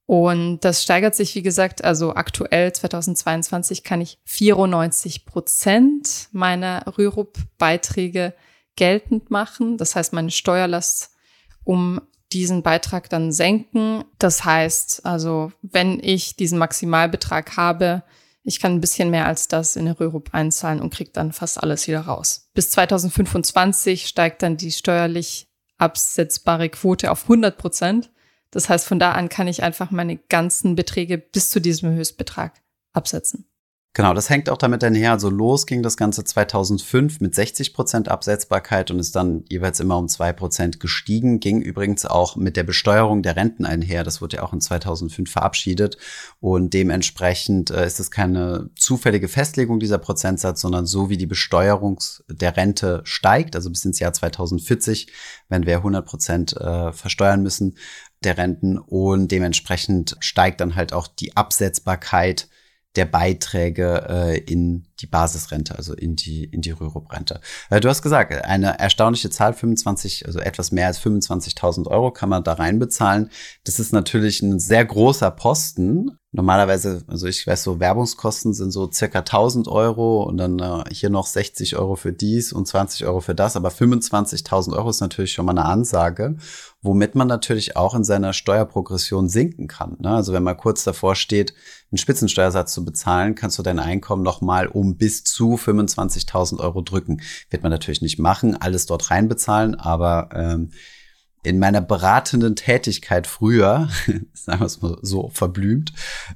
Und 0.06 0.60
das 0.60 0.84
steigert 0.84 1.16
sich, 1.16 1.34
wie 1.34 1.42
gesagt, 1.42 1.84
also 1.84 2.14
aktuell 2.14 2.72
2022 2.72 3.84
kann 3.84 4.00
ich 4.00 4.20
94 4.26 5.26
Prozent 5.26 6.30
meiner 6.34 6.86
Rürup-Beiträge 7.00 8.36
geltend 8.78 9.30
machen. 9.30 9.78
Das 9.78 9.96
heißt, 9.96 10.14
meine 10.14 10.32
Steuerlast 10.32 11.12
um 11.66 12.02
diesen 12.32 12.64
Beitrag 12.64 13.10
dann 13.10 13.32
senken. 13.32 14.04
Das 14.20 14.46
heißt, 14.46 15.06
also 15.06 15.52
wenn 15.62 16.00
ich 16.02 16.36
diesen 16.36 16.58
Maximalbetrag 16.58 17.58
habe, 17.58 18.04
ich 18.44 18.62
kann 18.62 18.74
ein 18.74 18.82
bisschen 18.82 19.10
mehr 19.10 19.26
als 19.26 19.50
das 19.50 19.76
in 19.76 19.86
der 19.86 20.00
Rürup 20.00 20.30
einzahlen 20.34 20.82
und 20.82 20.94
kriege 20.94 21.12
dann 21.12 21.34
fast 21.34 21.62
alles 21.62 21.88
wieder 21.88 22.02
raus. 22.02 22.50
Bis 22.54 22.70
2025 22.72 24.08
steigt 24.08 24.42
dann 24.42 24.56
die 24.56 24.72
steuerlich 24.72 25.50
absetzbare 25.78 26.70
Quote 26.70 27.12
auf 27.12 27.24
100 27.24 27.58
Prozent. 27.58 28.10
Das 28.52 28.70
heißt, 28.70 28.88
von 28.88 29.00
da 29.00 29.12
an 29.12 29.30
kann 29.30 29.48
ich 29.48 29.64
einfach 29.64 29.92
meine 29.92 30.18
ganzen 30.18 30.76
Beträge 30.76 31.18
bis 31.18 31.50
zu 31.50 31.60
diesem 31.60 31.94
Höchstbetrag 31.94 32.54
absetzen. 32.94 33.50
Genau, 33.94 34.14
das 34.14 34.30
hängt 34.30 34.48
auch 34.52 34.58
damit 34.60 34.84
einher. 34.84 35.14
Also 35.14 35.28
los 35.28 35.66
ging 35.66 35.82
das 35.82 35.98
Ganze 35.98 36.24
2005 36.24 37.20
mit 37.20 37.34
60 37.34 37.74
Prozent 37.74 38.10
Absetzbarkeit 38.10 38.92
und 38.92 39.00
ist 39.00 39.16
dann 39.16 39.44
jeweils 39.50 39.80
immer 39.80 39.98
um 39.98 40.08
zwei 40.08 40.34
Prozent 40.34 40.80
gestiegen. 40.80 41.40
Ging 41.40 41.62
übrigens 41.62 42.06
auch 42.06 42.36
mit 42.36 42.58
der 42.58 42.64
Besteuerung 42.64 43.24
der 43.24 43.36
Renten 43.36 43.66
einher. 43.66 44.04
Das 44.04 44.22
wurde 44.22 44.36
ja 44.36 44.44
auch 44.44 44.54
in 44.54 44.62
2005 44.62 45.32
verabschiedet 45.32 45.98
und 46.40 46.76
dementsprechend 46.76 47.72
äh, 47.72 47.88
ist 47.88 48.00
es 48.00 48.12
keine 48.12 48.70
zufällige 48.76 49.28
Festlegung 49.28 49.80
dieser 49.80 49.98
Prozentsatz, 49.98 50.62
sondern 50.62 50.86
so 50.86 51.10
wie 51.10 51.18
die 51.18 51.26
Besteuerung 51.26 52.00
der 52.30 52.56
Rente 52.56 53.02
steigt, 53.04 53.56
also 53.56 53.72
bis 53.72 53.84
ins 53.84 53.98
Jahr 53.98 54.14
2040, 54.14 55.08
wenn 55.50 55.66
wir 55.66 55.78
100 55.78 56.06
Prozent 56.06 56.56
äh, 56.56 56.94
versteuern 56.94 57.42
müssen 57.42 57.76
der 58.24 58.38
Renten 58.38 58.78
und 58.78 59.32
dementsprechend 59.32 60.18
steigt 60.20 60.62
dann 60.62 60.76
halt 60.76 60.94
auch 60.94 61.08
die 61.08 61.36
Absetzbarkeit 61.38 62.48
der 62.98 63.06
Beiträge 63.06 64.06
äh, 64.10 64.38
in 64.40 64.88
die 65.00 65.08
Basisrente, 65.08 65.76
also 65.76 65.94
in 65.94 66.16
die, 66.16 66.44
in 66.44 66.62
die 66.62 66.72
Rürup-Rente. 66.72 67.40
Äh, 67.70 67.80
du 67.80 67.90
hast 67.90 68.02
gesagt, 68.02 68.34
eine 68.34 68.80
erstaunliche 68.80 69.30
Zahl, 69.30 69.54
25, 69.54 70.26
also 70.26 70.40
etwas 70.40 70.72
mehr 70.72 70.88
als 70.88 71.00
25.000 71.00 71.88
Euro 71.88 72.12
kann 72.12 72.30
man 72.30 72.44
da 72.44 72.54
reinbezahlen. 72.54 73.30
Das 73.64 73.80
ist 73.80 73.94
natürlich 73.94 74.42
ein 74.42 74.60
sehr 74.60 74.84
großer 74.84 75.30
Posten. 75.32 76.18
Normalerweise, 76.32 77.04
also 77.08 77.26
ich 77.28 77.48
weiß 77.48 77.64
so, 77.64 77.80
Werbungskosten 77.80 78.54
sind 78.54 78.72
so 78.72 78.92
circa 78.92 79.20
1000 79.20 79.68
Euro 79.68 80.24
und 80.24 80.38
dann 80.38 80.60
äh, 80.60 80.84
hier 80.92 81.10
noch 81.10 81.26
60 81.26 81.78
Euro 81.78 81.96
für 81.96 82.12
dies 82.12 82.52
und 82.52 82.68
20 82.68 83.06
Euro 83.06 83.22
für 83.22 83.36
das. 83.36 83.56
Aber 83.56 83.70
25.000 83.70 84.76
Euro 84.76 84.90
ist 84.90 85.02
natürlich 85.02 85.34
schon 85.34 85.46
mal 85.46 85.52
eine 85.52 85.66
Ansage, 85.66 86.36
womit 86.82 87.16
man 87.16 87.28
natürlich 87.28 87.76
auch 87.76 87.96
in 87.96 88.04
seiner 88.04 88.34
Steuerprogression 88.34 89.30
sinken 89.30 89.68
kann. 89.68 89.98
Ne? 90.00 90.10
Also 90.10 90.34
wenn 90.34 90.44
man 90.44 90.58
kurz 90.58 90.84
davor 90.84 91.16
steht, 91.16 91.54
einen 91.92 91.98
Spitzensteuersatz 91.98 92.74
zu 92.74 92.84
bezahlen, 92.84 93.36
kannst 93.36 93.58
du 93.58 93.64
dein 93.64 93.80
Einkommen 93.80 94.24
noch 94.24 94.42
mal 94.42 94.68
um 94.68 94.98
bis 94.98 95.24
zu 95.24 95.56
25.000 95.56 96.60
Euro 96.60 96.82
drücken. 96.82 97.22
Wird 97.50 97.64
man 97.64 97.72
natürlich 97.72 98.02
nicht 98.02 98.20
machen, 98.20 98.56
alles 98.56 98.86
dort 98.86 99.10
reinbezahlen, 99.10 99.76
aber 99.76 100.30
ähm, 100.34 100.72
in 101.44 101.60
meiner 101.60 101.82
beratenden 101.82 102.56
Tätigkeit 102.58 103.26
früher, 103.26 103.88
sagen 104.34 104.60
wir 104.60 104.66
es 104.66 104.82
mal 104.82 104.98
so 105.02 105.30
verblümt, 105.30 105.94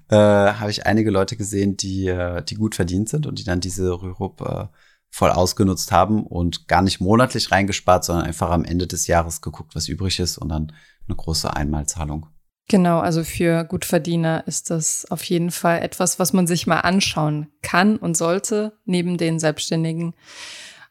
äh, 0.10 0.16
habe 0.16 0.72
ich 0.72 0.86
einige 0.86 1.12
Leute 1.12 1.36
gesehen, 1.36 1.76
die, 1.76 2.08
äh, 2.08 2.44
die 2.44 2.56
gut 2.56 2.76
verdient 2.76 3.10
sind 3.10 3.26
und 3.26 3.38
die 3.38 3.44
dann 3.44 3.60
diese 3.60 3.92
Rürup 3.92 4.42
äh, 4.42 4.68
voll 5.10 5.32
ausgenutzt 5.32 5.92
haben 5.92 6.26
und 6.26 6.70
gar 6.70 6.82
nicht 6.82 7.02
monatlich 7.02 7.52
reingespart, 7.52 8.06
sondern 8.06 8.26
einfach 8.26 8.50
am 8.50 8.64
Ende 8.64 8.88
des 8.88 9.08
Jahres 9.08 9.42
geguckt, 9.42 9.76
was 9.76 9.90
übrig 9.90 10.20
ist 10.22 10.38
und 10.38 10.48
dann 10.48 10.72
eine 11.08 11.18
große 11.18 11.54
Einmalzahlung. 11.54 12.28
Genau, 12.72 13.00
also 13.00 13.26
für 13.26 13.66
Gutverdiener 13.66 14.46
ist 14.48 14.70
das 14.70 15.06
auf 15.12 15.26
jeden 15.26 15.52
Fall 15.52 15.82
etwas, 15.82 16.20
was 16.20 16.32
man 16.32 16.48
sich 16.48 16.68
mal 16.68 16.80
anschauen 16.80 17.48
kann 17.62 17.98
und 17.98 18.16
sollte, 18.16 18.72
neben 18.86 19.18
den 19.18 19.40
Selbstständigen. 19.40 20.14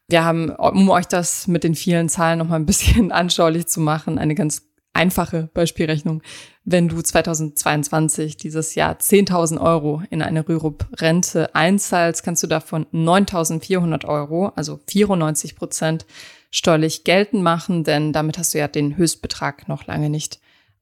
Wir 0.07 0.23
haben, 0.23 0.51
um 0.51 0.91
euch 0.91 1.07
das 1.07 1.47
mit 1.47 1.65
den 1.65 1.75
vielen 1.75 2.11
Zahlen 2.11 2.39
noch 2.39 2.49
mal 2.49 2.57
ein 2.57 2.67
bisschen 2.67 3.13
anschaulich 3.13 3.67
zu 3.67 3.81
machen, 3.81 4.19
eine 4.19 4.35
ganz 4.35 4.69
einfache 4.93 5.49
Beispielrechnung. 5.55 6.23
Wenn 6.67 6.89
du 6.89 7.01
2022 7.01 8.37
dieses 8.37 8.75
Jahr 8.75 8.97
10.000 8.97 9.59
Euro 9.59 10.03
in 10.11 10.21
eine 10.21 10.47
Rürup-Rente 10.47 11.55
einzahlst, 11.55 12.23
kannst 12.23 12.43
du 12.43 12.47
davon 12.47 12.85
9.400 12.93 14.05
Euro, 14.05 14.53
also 14.55 14.81
94 14.87 15.57
Prozent, 15.57 16.05
steuerlich 16.51 17.05
geltend 17.05 17.43
machen, 17.43 17.85
denn 17.85 18.13
damit 18.13 18.37
hast 18.37 18.53
du 18.53 18.59
ja 18.59 18.69
den 18.69 18.99
Höchstbetrag 18.99 19.67
noch 19.67 19.87
lange 19.87 20.11
nicht 20.11 20.41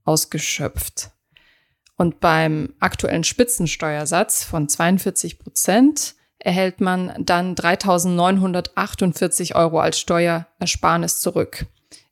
ausgeschöpft. 0.09 1.11
Und 1.97 2.21
beim 2.21 2.75
aktuellen 2.81 3.25
Spitzensteuersatz 3.25 4.43
von 4.43 4.69
42 4.69 5.39
Prozent 5.39 6.15
erhält 6.39 6.81
man 6.81 7.13
dann 7.19 7.55
3.948 7.55 9.55
Euro 9.55 9.81
als 9.81 10.01
Steuerersparnis 10.01 11.21
zurück. 11.21 11.67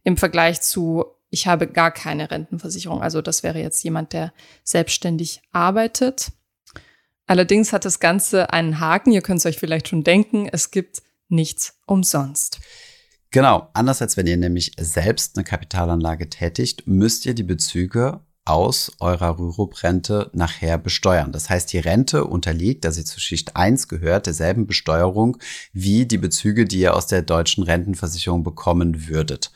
Im 0.05 0.19
Vergleich 0.19 0.61
zu, 0.61 1.07
ich 1.31 1.47
habe 1.47 1.69
gar 1.69 1.91
keine 1.91 2.31
Rentenversicherung. 2.31 3.01
Also 3.01 3.23
das 3.23 3.43
wäre 3.43 3.61
jetzt 3.61 3.83
jemand, 3.83 4.13
der 4.13 4.35
selbstständig 4.63 5.41
arbeitet. 5.53 6.33
Allerdings 7.27 7.73
hat 7.73 7.87
das 7.87 7.99
Ganze 7.99 8.53
einen 8.53 8.79
Haken. 8.79 9.13
Ihr 9.13 9.23
könnt 9.23 9.39
es 9.39 9.47
euch 9.47 9.57
vielleicht 9.57 9.89
schon 9.89 10.05
denken. 10.05 10.49
Es 10.53 10.71
gibt 10.71 11.03
nichts 11.29 11.81
umsonst. 11.87 12.61
Genau, 13.31 13.69
anders 13.75 14.01
als 14.01 14.17
wenn 14.17 14.27
ihr 14.27 14.37
nämlich 14.37 14.73
selbst 14.79 15.37
eine 15.37 15.45
Kapitalanlage 15.45 16.31
tätigt, 16.31 16.87
müsst 16.87 17.27
ihr 17.27 17.35
die 17.35 17.43
Bezüge 17.43 18.21
aus 18.47 18.93
eurer 19.01 19.39
Rürup-Rente 19.39 20.31
nachher 20.33 20.79
besteuern. 20.79 21.33
Das 21.33 21.51
heißt, 21.51 21.73
die 21.73 21.79
Rente 21.79 22.25
unterliegt, 22.25 22.85
da 22.85 22.93
sie 22.93 23.05
zu 23.05 23.19
Schicht 23.19 23.57
1 23.57 23.89
gehört, 23.89 24.27
derselben 24.27 24.69
Besteuerung 24.69 25.37
wie 25.73 26.07
die 26.07 26.19
Bezüge, 26.19 26.65
die 26.65 26.79
ihr 26.79 26.95
aus 26.95 27.09
der 27.09 27.23
deutschen 27.23 27.65
Rentenversicherung 27.65 28.45
bekommen 28.45 29.09
würdet. 29.09 29.51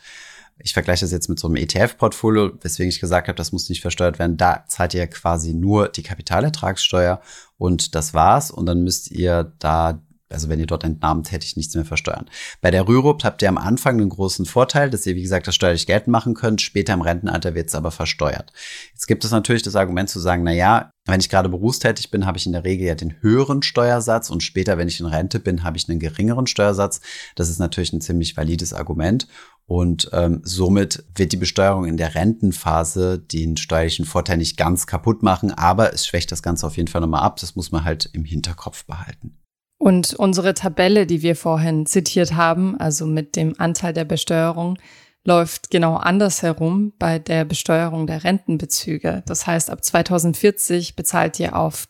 Ich 0.59 0.73
vergleiche 0.73 1.05
das 1.05 1.11
jetzt 1.11 1.29
mit 1.29 1.39
so 1.39 1.47
einem 1.47 1.55
ETF-Portfolio, 1.55 2.51
weswegen 2.61 2.89
ich 2.89 2.99
gesagt 2.99 3.29
habe, 3.29 3.37
das 3.37 3.53
muss 3.53 3.69
nicht 3.69 3.81
versteuert 3.81 4.19
werden. 4.19 4.37
Da 4.37 4.65
zahlt 4.67 4.93
ihr 4.93 5.07
quasi 5.07 5.53
nur 5.53 5.87
die 5.87 6.03
Kapitalertragssteuer 6.03 7.21
und 7.57 7.95
das 7.95 8.13
war's. 8.13 8.51
Und 8.51 8.65
dann 8.65 8.83
müsst 8.83 9.09
ihr 9.09 9.53
da 9.57 10.01
also 10.31 10.49
wenn 10.49 10.59
ihr 10.59 10.67
dort 10.67 10.83
entnahmt, 10.83 11.31
hätte 11.31 11.45
ich 11.45 11.55
nichts 11.55 11.75
mehr 11.75 11.85
versteuern. 11.85 12.29
Bei 12.61 12.71
der 12.71 12.87
Rürup 12.87 13.23
habt 13.23 13.41
ihr 13.41 13.49
am 13.49 13.57
Anfang 13.57 13.99
einen 13.99 14.09
großen 14.09 14.45
Vorteil, 14.45 14.89
dass 14.89 15.05
ihr, 15.05 15.15
wie 15.15 15.21
gesagt, 15.21 15.47
das 15.47 15.55
steuerlich 15.55 15.87
geltend 15.87 16.11
machen 16.11 16.33
könnt. 16.33 16.61
Später 16.61 16.93
im 16.93 17.01
Rentenalter 17.01 17.55
wird 17.55 17.69
es 17.69 17.75
aber 17.75 17.91
versteuert. 17.91 18.51
Jetzt 18.93 19.07
gibt 19.07 19.25
es 19.25 19.31
natürlich 19.31 19.63
das 19.63 19.75
Argument 19.75 20.09
zu 20.09 20.19
sagen, 20.19 20.43
na 20.43 20.53
ja, 20.53 20.91
wenn 21.05 21.19
ich 21.19 21.29
gerade 21.29 21.49
berufstätig 21.49 22.11
bin, 22.11 22.25
habe 22.25 22.37
ich 22.37 22.45
in 22.45 22.51
der 22.51 22.63
Regel 22.63 22.87
ja 22.87 22.95
den 22.95 23.21
höheren 23.21 23.63
Steuersatz 23.63 24.29
und 24.29 24.43
später, 24.43 24.77
wenn 24.77 24.87
ich 24.87 24.99
in 24.99 25.07
Rente 25.07 25.39
bin, 25.39 25.63
habe 25.63 25.77
ich 25.77 25.89
einen 25.89 25.99
geringeren 25.99 26.45
Steuersatz. 26.45 27.01
Das 27.35 27.49
ist 27.49 27.59
natürlich 27.59 27.91
ein 27.91 28.01
ziemlich 28.01 28.37
valides 28.37 28.73
Argument. 28.73 29.27
Und 29.65 30.09
ähm, 30.11 30.41
somit 30.43 31.05
wird 31.15 31.31
die 31.31 31.37
Besteuerung 31.37 31.85
in 31.85 31.95
der 31.95 32.13
Rentenphase 32.13 33.19
den 33.19 33.55
steuerlichen 33.55 34.05
Vorteil 34.05 34.37
nicht 34.37 34.57
ganz 34.57 34.85
kaputt 34.85 35.23
machen, 35.23 35.51
aber 35.51 35.93
es 35.93 36.05
schwächt 36.05 36.31
das 36.31 36.43
Ganze 36.43 36.67
auf 36.67 36.75
jeden 36.77 36.89
Fall 36.89 37.01
nochmal 37.01 37.23
ab. 37.23 37.37
Das 37.39 37.55
muss 37.55 37.71
man 37.71 37.85
halt 37.85 38.09
im 38.11 38.25
Hinterkopf 38.25 38.85
behalten. 38.85 39.40
Und 39.81 40.13
unsere 40.13 40.53
Tabelle, 40.53 41.07
die 41.07 41.23
wir 41.23 41.35
vorhin 41.35 41.87
zitiert 41.87 42.35
haben, 42.35 42.79
also 42.79 43.07
mit 43.07 43.35
dem 43.35 43.55
Anteil 43.59 43.93
der 43.93 44.05
Besteuerung, 44.05 44.77
läuft 45.25 45.71
genau 45.71 45.95
andersherum 45.95 46.93
bei 46.99 47.17
der 47.17 47.45
Besteuerung 47.45 48.05
der 48.05 48.23
Rentenbezüge. 48.23 49.23
Das 49.25 49.47
heißt, 49.47 49.71
ab 49.71 49.83
2040 49.83 50.95
bezahlt 50.95 51.39
ihr 51.39 51.55
auf 51.55 51.87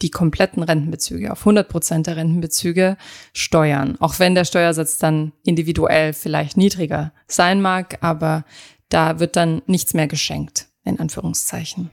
die 0.00 0.08
kompletten 0.08 0.62
Rentenbezüge, 0.62 1.30
auf 1.30 1.40
100 1.40 1.68
Prozent 1.68 2.06
der 2.06 2.16
Rentenbezüge 2.16 2.96
Steuern. 3.34 4.00
Auch 4.00 4.18
wenn 4.18 4.34
der 4.34 4.46
Steuersatz 4.46 4.96
dann 4.96 5.32
individuell 5.44 6.14
vielleicht 6.14 6.56
niedriger 6.56 7.12
sein 7.26 7.60
mag, 7.60 7.98
aber 8.00 8.46
da 8.88 9.20
wird 9.20 9.36
dann 9.36 9.60
nichts 9.66 9.92
mehr 9.92 10.08
geschenkt, 10.08 10.68
in 10.82 10.98
Anführungszeichen. 10.98 11.90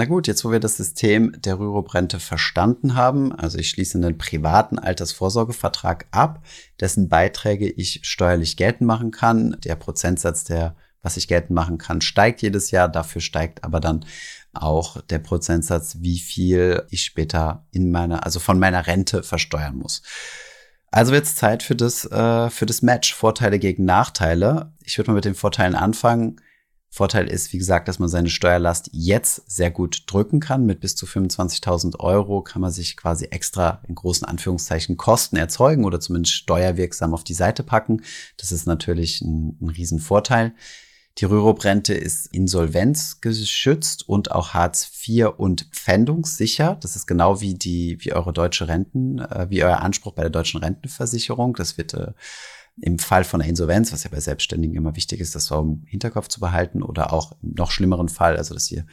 Na 0.00 0.06
gut, 0.06 0.26
jetzt 0.26 0.46
wo 0.46 0.50
wir 0.50 0.60
das 0.60 0.78
System 0.78 1.38
der 1.42 1.58
Rürup-Rente 1.58 2.20
verstanden 2.20 2.94
haben, 2.94 3.34
also 3.34 3.58
ich 3.58 3.68
schließe 3.68 3.98
einen 3.98 4.16
privaten 4.16 4.78
Altersvorsorgevertrag 4.78 6.06
ab, 6.10 6.42
dessen 6.80 7.10
Beiträge 7.10 7.68
ich 7.68 8.00
steuerlich 8.04 8.56
geltend 8.56 8.86
machen 8.86 9.10
kann. 9.10 9.58
Der 9.62 9.76
Prozentsatz, 9.76 10.44
der 10.44 10.74
was 11.02 11.18
ich 11.18 11.28
geltend 11.28 11.50
machen 11.50 11.76
kann, 11.76 12.00
steigt 12.00 12.40
jedes 12.40 12.70
Jahr. 12.70 12.88
Dafür 12.88 13.20
steigt 13.20 13.62
aber 13.62 13.78
dann 13.78 14.06
auch 14.54 15.02
der 15.02 15.18
Prozentsatz, 15.18 15.98
wie 16.00 16.18
viel 16.18 16.82
ich 16.88 17.02
später 17.02 17.66
in 17.70 17.90
meiner, 17.90 18.24
also 18.24 18.40
von 18.40 18.58
meiner 18.58 18.86
Rente 18.86 19.22
versteuern 19.22 19.76
muss. 19.76 20.00
Also 20.90 21.12
wird 21.12 21.26
Zeit 21.26 21.62
für 21.62 21.76
das, 21.76 22.06
äh, 22.06 22.48
für 22.48 22.64
das 22.64 22.80
Match. 22.80 23.14
Vorteile 23.14 23.58
gegen 23.58 23.84
Nachteile. 23.84 24.72
Ich 24.82 24.96
würde 24.96 25.10
mal 25.10 25.16
mit 25.16 25.26
den 25.26 25.34
Vorteilen 25.34 25.74
anfangen 25.74 26.40
Vorteil 26.92 27.28
ist, 27.28 27.52
wie 27.52 27.58
gesagt, 27.58 27.86
dass 27.86 28.00
man 28.00 28.08
seine 28.08 28.30
Steuerlast 28.30 28.90
jetzt 28.92 29.48
sehr 29.48 29.70
gut 29.70 30.02
drücken 30.06 30.40
kann. 30.40 30.66
Mit 30.66 30.80
bis 30.80 30.96
zu 30.96 31.06
25.000 31.06 32.00
Euro 32.00 32.42
kann 32.42 32.60
man 32.60 32.72
sich 32.72 32.96
quasi 32.96 33.26
extra 33.26 33.80
in 33.86 33.94
großen 33.94 34.26
Anführungszeichen 34.26 34.96
Kosten 34.96 35.36
erzeugen 35.36 35.84
oder 35.84 36.00
zumindest 36.00 36.34
steuerwirksam 36.34 37.14
auf 37.14 37.22
die 37.22 37.34
Seite 37.34 37.62
packen. 37.62 38.02
Das 38.38 38.50
ist 38.50 38.66
natürlich 38.66 39.20
ein, 39.20 39.56
ein 39.60 39.68
Riesenvorteil. 39.68 40.52
Die 41.18 41.26
Rürup-Rente 41.26 41.94
ist 41.94 42.26
insolvenzgeschützt 42.34 44.08
und 44.08 44.32
auch 44.32 44.54
Hartz 44.54 44.90
IV 45.06 45.28
und 45.36 45.68
pfändungssicher. 45.72 46.76
Das 46.80 46.96
ist 46.96 47.06
genau 47.06 47.40
wie 47.40 47.54
die, 47.54 47.98
wie 48.00 48.12
eure 48.12 48.32
deutsche 48.32 48.66
Renten, 48.66 49.18
äh, 49.18 49.46
wie 49.48 49.62
euer 49.62 49.80
Anspruch 49.80 50.14
bei 50.14 50.22
der 50.22 50.30
deutschen 50.30 50.60
Rentenversicherung. 50.60 51.54
Das 51.54 51.78
wird 51.78 51.94
äh, 51.94 52.12
im 52.82 52.98
Fall 52.98 53.24
von 53.24 53.40
einer 53.40 53.48
Insolvenz, 53.50 53.92
was 53.92 54.04
ja 54.04 54.10
bei 54.10 54.20
Selbstständigen 54.20 54.76
immer 54.76 54.96
wichtig 54.96 55.20
ist, 55.20 55.34
das 55.34 55.46
so 55.46 55.60
im 55.60 55.82
Hinterkopf 55.86 56.28
zu 56.28 56.40
behalten 56.40 56.82
oder 56.82 57.12
auch 57.12 57.32
im 57.42 57.54
noch 57.56 57.70
schlimmeren 57.70 58.08
Fall, 58.08 58.36
also 58.36 58.54
dass 58.54 58.70
ihr 58.70 58.86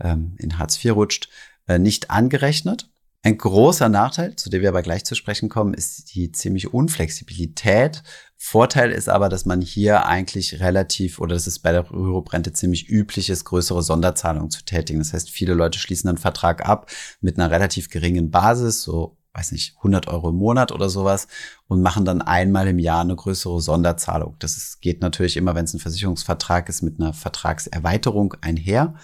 ähm, 0.00 0.34
in 0.38 0.58
Hartz 0.58 0.82
IV 0.82 0.94
rutscht, 0.94 1.28
äh, 1.66 1.78
nicht 1.78 2.10
angerechnet. 2.10 2.90
Ein 3.22 3.36
großer 3.36 3.88
Nachteil, 3.88 4.36
zu 4.36 4.48
dem 4.48 4.62
wir 4.62 4.68
aber 4.68 4.82
gleich 4.82 5.04
zu 5.04 5.16
sprechen 5.16 5.48
kommen, 5.48 5.74
ist 5.74 6.14
die 6.14 6.30
ziemliche 6.30 6.70
Unflexibilität. 6.70 8.04
Vorteil 8.36 8.92
ist 8.92 9.08
aber, 9.08 9.28
dass 9.28 9.44
man 9.44 9.60
hier 9.60 10.06
eigentlich 10.06 10.60
relativ, 10.60 11.18
oder 11.18 11.34
dass 11.34 11.48
es 11.48 11.58
bei 11.58 11.72
der 11.72 11.90
Rürup-Rente 11.90 12.52
ziemlich 12.52 12.88
üblich 12.88 13.28
ist, 13.28 13.44
größere 13.44 13.82
Sonderzahlungen 13.82 14.50
zu 14.50 14.64
tätigen. 14.64 15.00
Das 15.00 15.12
heißt, 15.12 15.30
viele 15.30 15.54
Leute 15.54 15.80
schließen 15.80 16.08
einen 16.08 16.18
Vertrag 16.18 16.64
ab 16.64 16.90
mit 17.20 17.38
einer 17.38 17.50
relativ 17.50 17.90
geringen 17.90 18.30
Basis, 18.30 18.82
so 18.82 19.17
weiß 19.38 19.52
nicht, 19.52 19.76
100 19.78 20.08
Euro 20.08 20.30
im 20.30 20.36
Monat 20.36 20.72
oder 20.72 20.88
sowas 20.88 21.28
und 21.68 21.80
machen 21.80 22.04
dann 22.04 22.22
einmal 22.22 22.66
im 22.66 22.78
Jahr 22.78 23.02
eine 23.02 23.14
größere 23.14 23.60
Sonderzahlung. 23.60 24.34
Das 24.40 24.56
ist, 24.56 24.80
geht 24.80 25.00
natürlich 25.00 25.36
immer, 25.36 25.54
wenn 25.54 25.64
es 25.64 25.74
ein 25.74 25.78
Versicherungsvertrag 25.78 26.68
ist, 26.68 26.82
mit 26.82 27.00
einer 27.00 27.12
Vertragserweiterung 27.12 28.34
einher. 28.40 28.94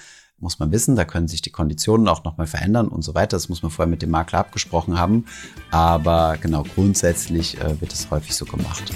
Muss 0.40 0.58
man 0.58 0.72
wissen, 0.72 0.96
da 0.96 1.04
können 1.04 1.28
sich 1.28 1.40
die 1.40 1.52
Konditionen 1.52 2.08
auch 2.08 2.24
nochmal 2.24 2.48
verändern 2.48 2.88
und 2.88 3.02
so 3.02 3.14
weiter. 3.14 3.36
Das 3.36 3.48
muss 3.48 3.62
man 3.62 3.70
vorher 3.70 3.88
mit 3.88 4.02
dem 4.02 4.10
Makler 4.10 4.40
abgesprochen 4.40 4.98
haben. 4.98 5.26
Aber 5.70 6.36
genau, 6.40 6.64
grundsätzlich 6.64 7.60
äh, 7.60 7.80
wird 7.80 7.92
es 7.92 8.10
häufig 8.10 8.34
so 8.34 8.44
gemacht. 8.44 8.92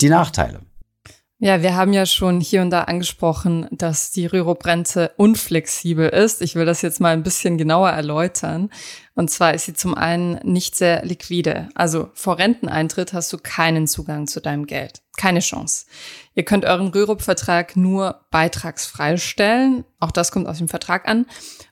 Die 0.00 0.08
Nachteile. 0.08 0.67
Ja, 1.40 1.62
wir 1.62 1.76
haben 1.76 1.92
ja 1.92 2.04
schon 2.04 2.40
hier 2.40 2.62
und 2.62 2.70
da 2.70 2.82
angesprochen, 2.82 3.68
dass 3.70 4.10
die 4.10 4.26
Rürup-Rente 4.26 5.12
unflexibel 5.16 6.08
ist. 6.08 6.42
Ich 6.42 6.56
will 6.56 6.66
das 6.66 6.82
jetzt 6.82 7.00
mal 7.00 7.12
ein 7.12 7.22
bisschen 7.22 7.56
genauer 7.56 7.90
erläutern. 7.90 8.70
Und 9.14 9.30
zwar 9.30 9.54
ist 9.54 9.66
sie 9.66 9.74
zum 9.74 9.94
einen 9.94 10.40
nicht 10.42 10.74
sehr 10.74 11.04
liquide. 11.04 11.68
Also 11.76 12.10
vor 12.14 12.38
Renteneintritt 12.38 13.12
hast 13.12 13.32
du 13.32 13.38
keinen 13.38 13.86
Zugang 13.86 14.26
zu 14.26 14.40
deinem 14.40 14.66
Geld. 14.66 15.00
Keine 15.16 15.38
Chance. 15.38 15.86
Ihr 16.34 16.44
könnt 16.44 16.64
euren 16.64 16.88
Rürup-Vertrag 16.88 17.76
nur 17.76 18.20
beitragsfrei 18.32 19.16
stellen. 19.16 19.84
Auch 20.00 20.10
das 20.10 20.32
kommt 20.32 20.48
auf 20.48 20.58
den 20.58 20.68
Vertrag 20.68 21.06
an. 21.06 21.24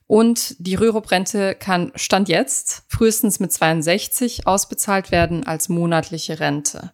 Und 0.07 0.55
die 0.65 0.75
Rürup-Rente 0.75 1.55
kann 1.55 1.91
Stand 1.95 2.29
jetzt 2.29 2.83
frühestens 2.87 3.41
mit 3.41 3.51
62 3.51 4.47
ausbezahlt 4.47 5.11
werden 5.11 5.45
als 5.45 5.67
monatliche 5.67 6.39
Rente. 6.39 6.93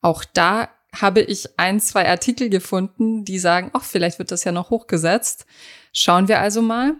Auch 0.00 0.24
da 0.24 0.70
habe 1.00 1.20
ich 1.20 1.58
ein, 1.58 1.80
zwei 1.80 2.08
Artikel 2.08 2.48
gefunden, 2.48 3.24
die 3.24 3.38
sagen, 3.38 3.70
ach, 3.72 3.84
vielleicht 3.84 4.18
wird 4.18 4.30
das 4.30 4.44
ja 4.44 4.52
noch 4.52 4.70
hochgesetzt. 4.70 5.46
Schauen 5.92 6.28
wir 6.28 6.40
also 6.40 6.62
mal. 6.62 6.94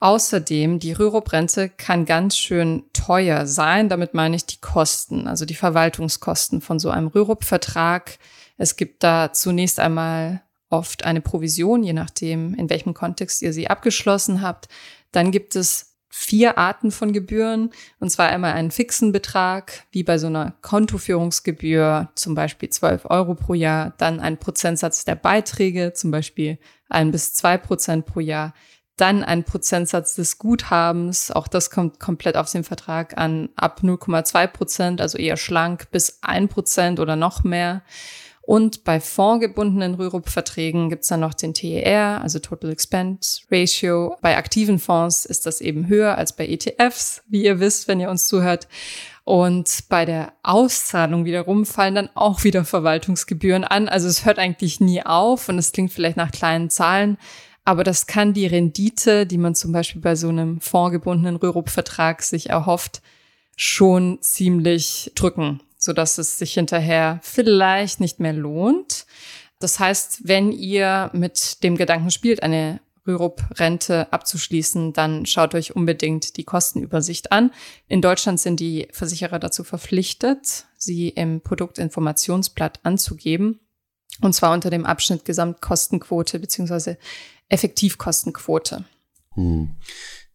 Außerdem, 0.00 0.80
die 0.80 0.92
Rürup-Rente 0.92 1.70
kann 1.70 2.04
ganz 2.04 2.36
schön 2.36 2.84
teuer 2.92 3.46
sein. 3.46 3.88
Damit 3.88 4.12
meine 4.12 4.36
ich 4.36 4.44
die 4.44 4.60
Kosten, 4.60 5.26
also 5.26 5.46
die 5.46 5.54
Verwaltungskosten 5.54 6.60
von 6.60 6.78
so 6.78 6.90
einem 6.90 7.08
Rürup-Vertrag. 7.08 8.18
Es 8.58 8.76
gibt 8.76 9.02
da 9.02 9.32
zunächst 9.32 9.80
einmal 9.80 10.42
oft 10.68 11.04
eine 11.04 11.20
Provision, 11.20 11.82
je 11.82 11.92
nachdem, 11.92 12.54
in 12.54 12.68
welchem 12.68 12.94
Kontext 12.94 13.40
ihr 13.42 13.52
sie 13.52 13.68
abgeschlossen 13.68 14.42
habt. 14.42 14.68
Dann 15.12 15.30
gibt 15.30 15.56
es 15.56 15.93
vier 16.16 16.58
Arten 16.58 16.92
von 16.92 17.12
Gebühren. 17.12 17.70
Und 17.98 18.08
zwar 18.08 18.28
einmal 18.28 18.52
einen 18.52 18.70
fixen 18.70 19.10
Betrag, 19.10 19.84
wie 19.90 20.04
bei 20.04 20.16
so 20.16 20.28
einer 20.28 20.54
Kontoführungsgebühr, 20.62 22.08
zum 22.14 22.36
Beispiel 22.36 22.68
12 22.68 23.06
Euro 23.06 23.34
pro 23.34 23.52
Jahr. 23.52 23.94
Dann 23.98 24.20
ein 24.20 24.38
Prozentsatz 24.38 25.04
der 25.04 25.16
Beiträge, 25.16 25.92
zum 25.92 26.12
Beispiel 26.12 26.58
ein 26.88 27.10
bis 27.10 27.34
zwei 27.34 27.58
Prozent 27.58 28.06
pro 28.06 28.20
Jahr. 28.20 28.54
Dann 28.96 29.24
ein 29.24 29.42
Prozentsatz 29.42 30.14
des 30.14 30.38
Guthabens. 30.38 31.32
Auch 31.32 31.48
das 31.48 31.68
kommt 31.70 31.98
komplett 31.98 32.36
auf 32.36 32.48
den 32.48 32.62
Vertrag 32.62 33.18
an. 33.18 33.48
Ab 33.56 33.80
0,2 33.82 34.46
Prozent, 34.46 35.00
also 35.00 35.18
eher 35.18 35.36
schlank, 35.36 35.90
bis 35.90 36.20
ein 36.22 36.48
Prozent 36.48 37.00
oder 37.00 37.16
noch 37.16 37.42
mehr. 37.42 37.82
Und 38.46 38.84
bei 38.84 39.00
fondgebundenen 39.00 39.94
Rürup-Verträgen 39.94 40.90
gibt's 40.90 41.08
dann 41.08 41.20
noch 41.20 41.32
den 41.32 41.54
TER, 41.54 42.20
also 42.22 42.38
Total 42.38 42.70
Expense 42.70 43.40
Ratio. 43.50 44.16
Bei 44.20 44.36
aktiven 44.36 44.78
Fonds 44.78 45.24
ist 45.24 45.46
das 45.46 45.62
eben 45.62 45.88
höher 45.88 46.18
als 46.18 46.36
bei 46.36 46.46
ETFs, 46.46 47.22
wie 47.28 47.44
ihr 47.44 47.58
wisst, 47.58 47.88
wenn 47.88 48.00
ihr 48.00 48.10
uns 48.10 48.26
zuhört. 48.26 48.68
Und 49.24 49.88
bei 49.88 50.04
der 50.04 50.34
Auszahlung 50.42 51.24
wiederum 51.24 51.64
fallen 51.64 51.94
dann 51.94 52.10
auch 52.14 52.44
wieder 52.44 52.66
Verwaltungsgebühren 52.66 53.64
an. 53.64 53.88
Also 53.88 54.08
es 54.08 54.26
hört 54.26 54.38
eigentlich 54.38 54.78
nie 54.78 55.02
auf 55.02 55.48
und 55.48 55.58
es 55.58 55.72
klingt 55.72 55.92
vielleicht 55.92 56.18
nach 56.18 56.30
kleinen 56.30 56.68
Zahlen, 56.68 57.16
aber 57.64 57.82
das 57.82 58.06
kann 58.06 58.34
die 58.34 58.46
Rendite, 58.46 59.24
die 59.26 59.38
man 59.38 59.54
zum 59.54 59.72
Beispiel 59.72 60.02
bei 60.02 60.16
so 60.16 60.28
einem 60.28 60.60
fondgebundenen 60.60 61.36
Rürup-Vertrag 61.36 62.22
sich 62.22 62.50
erhofft, 62.50 63.00
schon 63.56 64.18
ziemlich 64.20 65.12
drücken 65.14 65.60
so 65.84 65.92
dass 65.92 66.16
es 66.16 66.38
sich 66.38 66.54
hinterher 66.54 67.20
vielleicht 67.22 68.00
nicht 68.00 68.18
mehr 68.18 68.32
lohnt. 68.32 69.04
Das 69.60 69.78
heißt, 69.78 70.26
wenn 70.26 70.50
ihr 70.50 71.10
mit 71.12 71.62
dem 71.62 71.76
Gedanken 71.76 72.10
spielt, 72.10 72.42
eine 72.42 72.80
Rürup-Rente 73.06 74.10
abzuschließen, 74.10 74.94
dann 74.94 75.26
schaut 75.26 75.54
euch 75.54 75.76
unbedingt 75.76 76.38
die 76.38 76.44
Kostenübersicht 76.44 77.32
an. 77.32 77.50
In 77.86 78.00
Deutschland 78.00 78.40
sind 78.40 78.60
die 78.60 78.88
Versicherer 78.92 79.38
dazu 79.38 79.62
verpflichtet, 79.62 80.64
sie 80.78 81.10
im 81.10 81.42
Produktinformationsblatt 81.42 82.80
anzugeben. 82.82 83.60
Und 84.22 84.32
zwar 84.32 84.54
unter 84.54 84.70
dem 84.70 84.86
Abschnitt 84.86 85.26
Gesamtkostenquote 85.26 86.38
beziehungsweise 86.38 86.96
Effektivkostenquote. 87.50 88.84
Hm. 89.34 89.76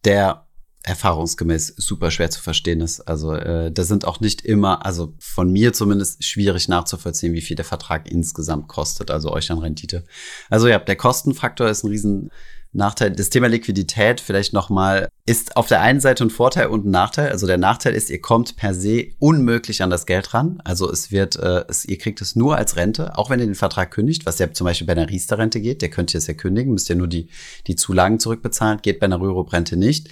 Der 0.04 0.46
erfahrungsgemäß 0.82 1.74
super 1.76 2.10
schwer 2.10 2.30
zu 2.30 2.40
verstehen 2.40 2.80
ist. 2.80 3.00
Also 3.00 3.34
äh, 3.34 3.70
da 3.70 3.82
sind 3.82 4.06
auch 4.06 4.20
nicht 4.20 4.42
immer, 4.42 4.86
also 4.86 5.14
von 5.18 5.52
mir 5.52 5.72
zumindest 5.72 6.24
schwierig 6.24 6.68
nachzuvollziehen, 6.68 7.34
wie 7.34 7.42
viel 7.42 7.56
der 7.56 7.66
Vertrag 7.66 8.10
insgesamt 8.10 8.68
kostet, 8.68 9.10
also 9.10 9.30
euch 9.32 9.50
an 9.50 9.58
Rendite. 9.58 10.04
Also 10.48 10.68
ja, 10.68 10.78
der 10.78 10.96
Kostenfaktor 10.96 11.68
ist 11.68 11.84
ein 11.84 11.90
riesen 11.90 12.30
Nachteil. 12.72 13.10
Das 13.10 13.30
Thema 13.30 13.48
Liquidität 13.48 14.20
vielleicht 14.20 14.52
nochmal 14.52 15.08
ist 15.26 15.56
auf 15.56 15.66
der 15.66 15.80
einen 15.80 16.00
Seite 16.00 16.24
ein 16.24 16.30
Vorteil 16.30 16.68
und 16.68 16.86
ein 16.86 16.90
Nachteil. 16.90 17.30
Also 17.30 17.46
der 17.46 17.58
Nachteil 17.58 17.94
ist, 17.94 18.10
ihr 18.10 18.20
kommt 18.20 18.56
per 18.56 18.74
se 18.74 19.08
unmöglich 19.18 19.82
an 19.82 19.90
das 19.90 20.06
Geld 20.06 20.32
ran. 20.34 20.62
Also 20.64 20.90
es 20.90 21.10
wird, 21.10 21.36
äh, 21.36 21.64
es, 21.68 21.84
ihr 21.84 21.98
kriegt 21.98 22.20
es 22.20 22.36
nur 22.36 22.56
als 22.56 22.76
Rente, 22.76 23.18
auch 23.18 23.28
wenn 23.28 23.40
ihr 23.40 23.46
den 23.46 23.54
Vertrag 23.56 23.90
kündigt, 23.90 24.24
was 24.24 24.38
ja 24.38 24.52
zum 24.52 24.66
Beispiel 24.66 24.86
bei 24.86 24.92
einer 24.92 25.10
Riester-Rente 25.10 25.60
geht. 25.60 25.82
Der 25.82 25.90
könnt 25.90 26.14
ihr 26.14 26.18
es 26.18 26.28
ja 26.28 26.34
kündigen, 26.34 26.72
müsst 26.72 26.88
ihr 26.88 26.96
nur 26.96 27.08
die, 27.08 27.28
die 27.66 27.74
Zulagen 27.74 28.20
zurückbezahlen, 28.20 28.80
geht 28.82 29.00
bei 29.00 29.06
einer 29.06 29.20
Rürup-Rente 29.20 29.76
nicht. 29.76 30.08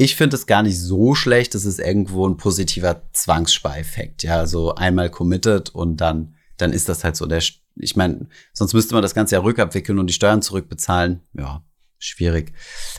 Ich 0.00 0.14
finde 0.14 0.36
es 0.36 0.46
gar 0.46 0.62
nicht 0.62 0.80
so 0.80 1.16
schlecht. 1.16 1.56
Es 1.56 1.64
ist 1.64 1.80
irgendwo 1.80 2.26
ein 2.26 2.36
positiver 2.36 3.02
Zwangsspareffekt. 3.12 4.22
Ja, 4.22 4.46
so 4.46 4.76
einmal 4.76 5.10
committed 5.10 5.70
und 5.70 5.96
dann, 5.96 6.36
dann 6.56 6.72
ist 6.72 6.88
das 6.88 7.02
halt 7.02 7.16
so 7.16 7.26
der, 7.26 7.42
ich 7.74 7.96
meine, 7.96 8.28
sonst 8.52 8.74
müsste 8.74 8.94
man 8.94 9.02
das 9.02 9.14
Ganze 9.14 9.34
ja 9.34 9.42
rückabwickeln 9.42 9.98
und 9.98 10.06
die 10.06 10.14
Steuern 10.14 10.40
zurückbezahlen. 10.40 11.22
Ja, 11.36 11.64
schwierig. 11.98 12.52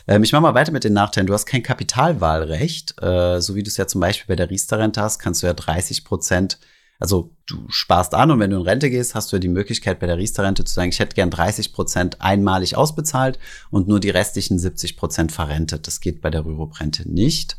Ähm, 0.07 0.23
ich 0.23 0.33
mache 0.33 0.41
mal 0.41 0.53
weiter 0.55 0.73
mit 0.73 0.83
den 0.83 0.91
Nachteilen. 0.91 1.27
Du 1.27 1.33
hast 1.33 1.45
kein 1.45 1.63
Kapitalwahlrecht. 1.63 3.01
Äh, 3.01 3.39
so 3.39 3.55
wie 3.55 3.63
du 3.63 3.69
es 3.69 3.77
ja 3.77 3.87
zum 3.87 4.01
Beispiel 4.01 4.27
bei 4.27 4.35
der 4.35 4.49
Riester-Rente 4.49 5.01
hast, 5.01 5.19
kannst 5.19 5.41
du 5.41 5.47
ja 5.47 5.53
30 5.53 6.03
Prozent 6.03 6.59
also 6.99 7.33
du 7.45 7.65
sparst 7.69 8.13
an 8.13 8.29
und 8.29 8.39
wenn 8.39 8.51
du 8.51 8.57
in 8.57 8.63
Rente 8.63 8.89
gehst, 8.89 9.15
hast 9.15 9.31
du 9.31 9.37
ja 9.37 9.39
die 9.39 9.47
Möglichkeit 9.47 9.99
bei 9.99 10.07
der 10.07 10.17
Riester-Rente 10.17 10.65
zu 10.65 10.73
sagen, 10.73 10.89
ich 10.89 10.99
hätte 10.99 11.15
gern 11.15 11.31
30 11.31 11.71
Prozent 11.71 12.21
einmalig 12.21 12.75
ausbezahlt 12.75 13.39
und 13.71 13.87
nur 13.87 14.01
die 14.01 14.09
restlichen 14.09 14.59
70 14.59 14.97
Prozent 14.97 15.31
verrentet. 15.31 15.87
Das 15.87 16.01
geht 16.01 16.21
bei 16.21 16.29
der 16.29 16.45
Rürup-Rente 16.45 17.09
nicht. 17.09 17.57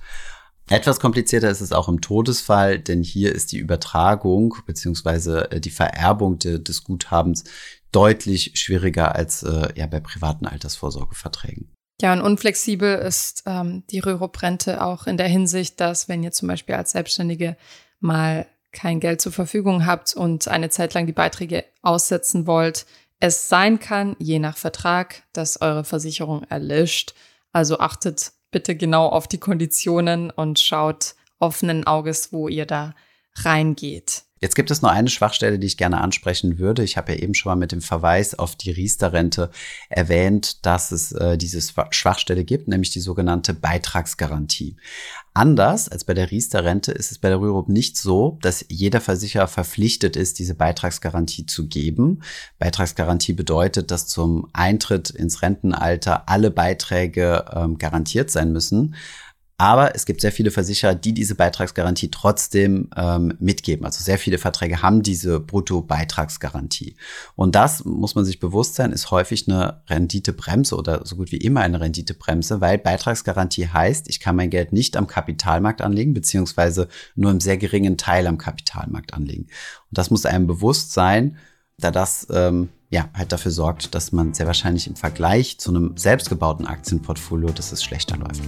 Etwas 0.68 1.00
komplizierter 1.00 1.50
ist 1.50 1.62
es 1.62 1.72
auch 1.72 1.88
im 1.88 2.00
Todesfall, 2.00 2.78
denn 2.78 3.02
hier 3.02 3.34
ist 3.34 3.50
die 3.50 3.58
Übertragung 3.58 4.54
beziehungsweise 4.66 5.50
äh, 5.50 5.60
die 5.60 5.70
Vererbung 5.70 6.38
de, 6.38 6.60
des 6.60 6.84
Guthabens 6.84 7.42
deutlich 7.90 8.52
schwieriger 8.54 9.16
als 9.16 9.42
äh, 9.42 9.68
ja 9.74 9.86
bei 9.86 9.98
privaten 9.98 10.46
Altersvorsorgeverträgen. 10.46 11.72
Ja, 12.00 12.12
und 12.12 12.20
unflexibel 12.20 12.98
ist 12.98 13.42
ähm, 13.46 13.82
die 13.90 13.98
Rürup-Rente 13.98 14.84
auch 14.84 15.06
in 15.06 15.16
der 15.16 15.28
Hinsicht, 15.28 15.80
dass 15.80 16.08
wenn 16.08 16.22
ihr 16.22 16.30
zum 16.30 16.46
Beispiel 16.46 16.76
als 16.76 16.92
Selbstständige 16.92 17.56
mal 17.98 18.46
kein 18.72 19.00
Geld 19.00 19.20
zur 19.20 19.32
Verfügung 19.32 19.86
habt 19.86 20.14
und 20.14 20.48
eine 20.48 20.70
Zeit 20.70 20.94
lang 20.94 21.06
die 21.06 21.12
Beiträge 21.12 21.64
aussetzen 21.82 22.46
wollt, 22.46 22.86
es 23.18 23.48
sein 23.48 23.78
kann, 23.78 24.16
je 24.18 24.38
nach 24.38 24.56
Vertrag, 24.56 25.24
dass 25.32 25.60
eure 25.60 25.84
Versicherung 25.84 26.44
erlischt. 26.44 27.14
Also 27.52 27.78
achtet 27.78 28.32
bitte 28.50 28.74
genau 28.74 29.08
auf 29.08 29.28
die 29.28 29.38
Konditionen 29.38 30.30
und 30.30 30.58
schaut 30.58 31.14
offenen 31.38 31.86
Auges, 31.86 32.32
wo 32.32 32.48
ihr 32.48 32.66
da 32.66 32.94
reingeht. 33.36 34.24
Jetzt 34.42 34.54
gibt 34.54 34.70
es 34.70 34.80
noch 34.80 34.90
eine 34.90 35.10
Schwachstelle, 35.10 35.58
die 35.58 35.66
ich 35.66 35.76
gerne 35.76 36.00
ansprechen 36.00 36.58
würde. 36.58 36.82
Ich 36.82 36.96
habe 36.96 37.12
ja 37.12 37.18
eben 37.18 37.34
schon 37.34 37.50
mal 37.50 37.56
mit 37.56 37.72
dem 37.72 37.82
Verweis 37.82 38.34
auf 38.34 38.56
die 38.56 38.70
Riester-Rente 38.70 39.50
erwähnt, 39.90 40.64
dass 40.64 40.92
es 40.92 41.12
äh, 41.12 41.36
diese 41.36 41.60
Schwachstelle 41.90 42.44
gibt, 42.44 42.66
nämlich 42.66 42.90
die 42.90 43.00
sogenannte 43.00 43.52
Beitragsgarantie. 43.52 44.76
Anders 45.34 45.90
als 45.90 46.04
bei 46.04 46.14
der 46.14 46.30
Riester-Rente 46.30 46.90
ist 46.90 47.10
es 47.10 47.18
bei 47.18 47.28
der 47.28 47.38
Rürup 47.38 47.68
nicht 47.68 47.98
so, 47.98 48.38
dass 48.40 48.64
jeder 48.70 49.02
Versicherer 49.02 49.46
verpflichtet 49.46 50.16
ist, 50.16 50.38
diese 50.38 50.54
Beitragsgarantie 50.54 51.44
zu 51.44 51.68
geben. 51.68 52.22
Beitragsgarantie 52.58 53.34
bedeutet, 53.34 53.90
dass 53.90 54.06
zum 54.06 54.48
Eintritt 54.54 55.10
ins 55.10 55.42
Rentenalter 55.42 56.30
alle 56.30 56.50
Beiträge 56.50 57.44
ähm, 57.54 57.76
garantiert 57.76 58.30
sein 58.30 58.52
müssen. 58.52 58.94
Aber 59.60 59.94
es 59.94 60.06
gibt 60.06 60.22
sehr 60.22 60.32
viele 60.32 60.50
Versicherer, 60.50 60.94
die 60.94 61.12
diese 61.12 61.34
Beitragsgarantie 61.34 62.10
trotzdem 62.10 62.88
ähm, 62.96 63.34
mitgeben. 63.40 63.84
Also 63.84 64.02
sehr 64.02 64.16
viele 64.16 64.38
Verträge 64.38 64.80
haben 64.80 65.02
diese 65.02 65.38
Brutto-Beitragsgarantie. 65.38 66.96
Und 67.36 67.54
das 67.54 67.84
muss 67.84 68.14
man 68.14 68.24
sich 68.24 68.40
bewusst 68.40 68.76
sein, 68.76 68.90
ist 68.90 69.10
häufig 69.10 69.46
eine 69.46 69.82
Renditebremse 69.90 70.74
oder 70.74 71.04
so 71.04 71.14
gut 71.14 71.30
wie 71.30 71.36
immer 71.36 71.60
eine 71.60 71.78
Renditebremse, 71.78 72.62
weil 72.62 72.78
Beitragsgarantie 72.78 73.68
heißt, 73.68 74.08
ich 74.08 74.18
kann 74.18 74.34
mein 74.34 74.48
Geld 74.48 74.72
nicht 74.72 74.96
am 74.96 75.06
Kapitalmarkt 75.06 75.82
anlegen, 75.82 76.14
beziehungsweise 76.14 76.88
nur 77.14 77.30
im 77.30 77.40
sehr 77.40 77.58
geringen 77.58 77.98
Teil 77.98 78.28
am 78.28 78.38
Kapitalmarkt 78.38 79.12
anlegen. 79.12 79.42
Und 79.42 79.98
das 79.98 80.08
muss 80.08 80.24
einem 80.24 80.46
bewusst 80.46 80.94
sein, 80.94 81.36
da 81.80 81.90
das 81.90 82.26
ähm, 82.30 82.68
ja 82.90 83.08
halt 83.14 83.32
dafür 83.32 83.50
sorgt, 83.50 83.94
dass 83.94 84.12
man 84.12 84.34
sehr 84.34 84.46
wahrscheinlich 84.46 84.86
im 84.86 84.96
Vergleich 84.96 85.58
zu 85.58 85.70
einem 85.70 85.96
selbstgebauten 85.96 86.66
Aktienportfolio, 86.66 87.50
dass 87.50 87.72
es 87.72 87.82
schlechter 87.82 88.16
läuft. 88.16 88.42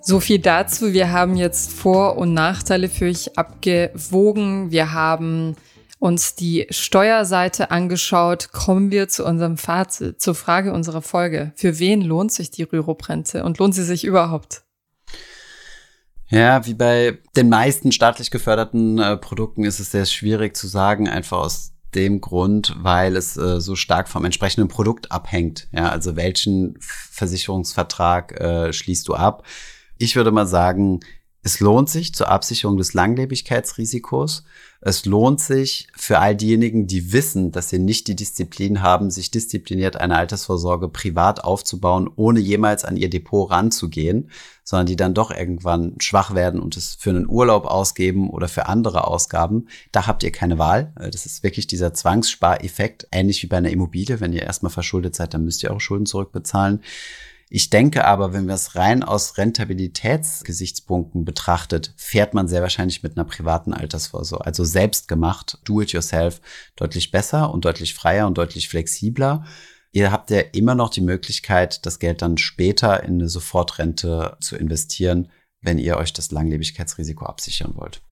So 0.00 0.20
viel 0.20 0.38
dazu. 0.38 0.92
Wir 0.92 1.10
haben 1.10 1.36
jetzt 1.36 1.72
Vor- 1.72 2.16
und 2.16 2.32
Nachteile 2.32 2.88
für 2.88 3.06
euch 3.06 3.36
abgewogen. 3.36 4.70
Wir 4.70 4.92
haben 4.92 5.56
uns 5.98 6.36
die 6.36 6.68
Steuerseite 6.70 7.72
angeschaut. 7.72 8.52
Kommen 8.52 8.92
wir 8.92 9.08
zu 9.08 9.24
unserem 9.24 9.56
Fazit, 9.56 10.20
zur 10.20 10.36
Frage 10.36 10.72
unserer 10.72 11.02
Folge. 11.02 11.52
Für 11.56 11.80
wen 11.80 12.02
lohnt 12.02 12.30
sich 12.30 12.52
die 12.52 12.62
Rürup-Rente 12.62 13.42
und 13.42 13.58
lohnt 13.58 13.74
sie 13.74 13.82
sich 13.82 14.04
überhaupt? 14.04 14.65
Ja, 16.28 16.66
wie 16.66 16.74
bei 16.74 17.18
den 17.36 17.48
meisten 17.48 17.92
staatlich 17.92 18.30
geförderten 18.30 18.98
äh, 18.98 19.16
Produkten 19.16 19.64
ist 19.64 19.78
es 19.78 19.92
sehr 19.92 20.06
schwierig 20.06 20.56
zu 20.56 20.66
sagen, 20.66 21.08
einfach 21.08 21.38
aus 21.38 21.72
dem 21.94 22.20
Grund, 22.20 22.74
weil 22.78 23.16
es 23.16 23.36
äh, 23.36 23.60
so 23.60 23.76
stark 23.76 24.08
vom 24.08 24.24
entsprechenden 24.24 24.68
Produkt 24.68 25.12
abhängt. 25.12 25.68
Ja, 25.72 25.88
also 25.88 26.16
welchen 26.16 26.76
Versicherungsvertrag 26.80 28.40
äh, 28.40 28.72
schließt 28.72 29.06
du 29.06 29.14
ab? 29.14 29.44
Ich 29.98 30.16
würde 30.16 30.32
mal 30.32 30.46
sagen, 30.46 31.00
es 31.46 31.60
lohnt 31.60 31.88
sich 31.88 32.12
zur 32.12 32.28
Absicherung 32.28 32.76
des 32.76 32.92
Langlebigkeitsrisikos. 32.92 34.42
Es 34.80 35.06
lohnt 35.06 35.40
sich 35.40 35.86
für 35.94 36.18
all 36.18 36.34
diejenigen, 36.34 36.88
die 36.88 37.12
wissen, 37.12 37.52
dass 37.52 37.70
sie 37.70 37.78
nicht 37.78 38.08
die 38.08 38.16
Disziplin 38.16 38.82
haben, 38.82 39.12
sich 39.12 39.30
diszipliniert 39.30 39.96
eine 39.96 40.16
Altersvorsorge 40.16 40.88
privat 40.88 41.44
aufzubauen, 41.44 42.10
ohne 42.16 42.40
jemals 42.40 42.84
an 42.84 42.96
ihr 42.96 43.08
Depot 43.08 43.48
ranzugehen, 43.48 44.30
sondern 44.68 44.86
die 44.86 44.96
dann 44.96 45.14
doch 45.14 45.30
irgendwann 45.30 45.94
schwach 46.00 46.34
werden 46.34 46.60
und 46.60 46.76
es 46.76 46.96
für 46.96 47.10
einen 47.10 47.28
Urlaub 47.28 47.66
ausgeben 47.66 48.28
oder 48.28 48.48
für 48.48 48.66
andere 48.66 49.06
Ausgaben. 49.06 49.68
Da 49.92 50.08
habt 50.08 50.24
ihr 50.24 50.32
keine 50.32 50.58
Wahl. 50.58 50.92
Das 50.96 51.24
ist 51.24 51.44
wirklich 51.44 51.68
dieser 51.68 51.94
Zwangsspareffekt, 51.94 53.06
ähnlich 53.12 53.44
wie 53.44 53.46
bei 53.46 53.58
einer 53.58 53.70
Immobilie. 53.70 54.18
Wenn 54.18 54.32
ihr 54.32 54.42
erstmal 54.42 54.72
verschuldet 54.72 55.14
seid, 55.14 55.34
dann 55.34 55.44
müsst 55.44 55.62
ihr 55.62 55.70
eure 55.70 55.80
Schulden 55.80 56.04
zurückbezahlen. 56.04 56.82
Ich 57.48 57.70
denke 57.70 58.04
aber, 58.04 58.32
wenn 58.32 58.48
wir 58.48 58.56
es 58.56 58.74
rein 58.74 59.04
aus 59.04 59.38
Rentabilitätsgesichtspunkten 59.38 61.24
betrachtet, 61.24 61.92
fährt 61.96 62.34
man 62.34 62.48
sehr 62.48 62.60
wahrscheinlich 62.60 63.04
mit 63.04 63.16
einer 63.16 63.24
privaten 63.24 63.72
Altersvorsorge, 63.72 64.44
also 64.44 64.64
selbst 64.64 65.06
gemacht, 65.06 65.60
do 65.64 65.80
it 65.80 65.92
yourself, 65.92 66.40
deutlich 66.74 67.12
besser 67.12 67.54
und 67.54 67.64
deutlich 67.64 67.94
freier 67.94 68.26
und 68.26 68.36
deutlich 68.36 68.68
flexibler. 68.68 69.44
Ihr 69.96 70.12
habt 70.12 70.30
ja 70.30 70.40
immer 70.52 70.74
noch 70.74 70.90
die 70.90 71.00
Möglichkeit, 71.00 71.86
das 71.86 71.98
Geld 71.98 72.20
dann 72.20 72.36
später 72.36 73.02
in 73.02 73.14
eine 73.14 73.30
Sofortrente 73.30 74.36
zu 74.40 74.54
investieren, 74.54 75.30
wenn 75.62 75.78
ihr 75.78 75.96
euch 75.96 76.12
das 76.12 76.30
Langlebigkeitsrisiko 76.30 77.24
absichern 77.24 77.72
wollt. 77.76 78.02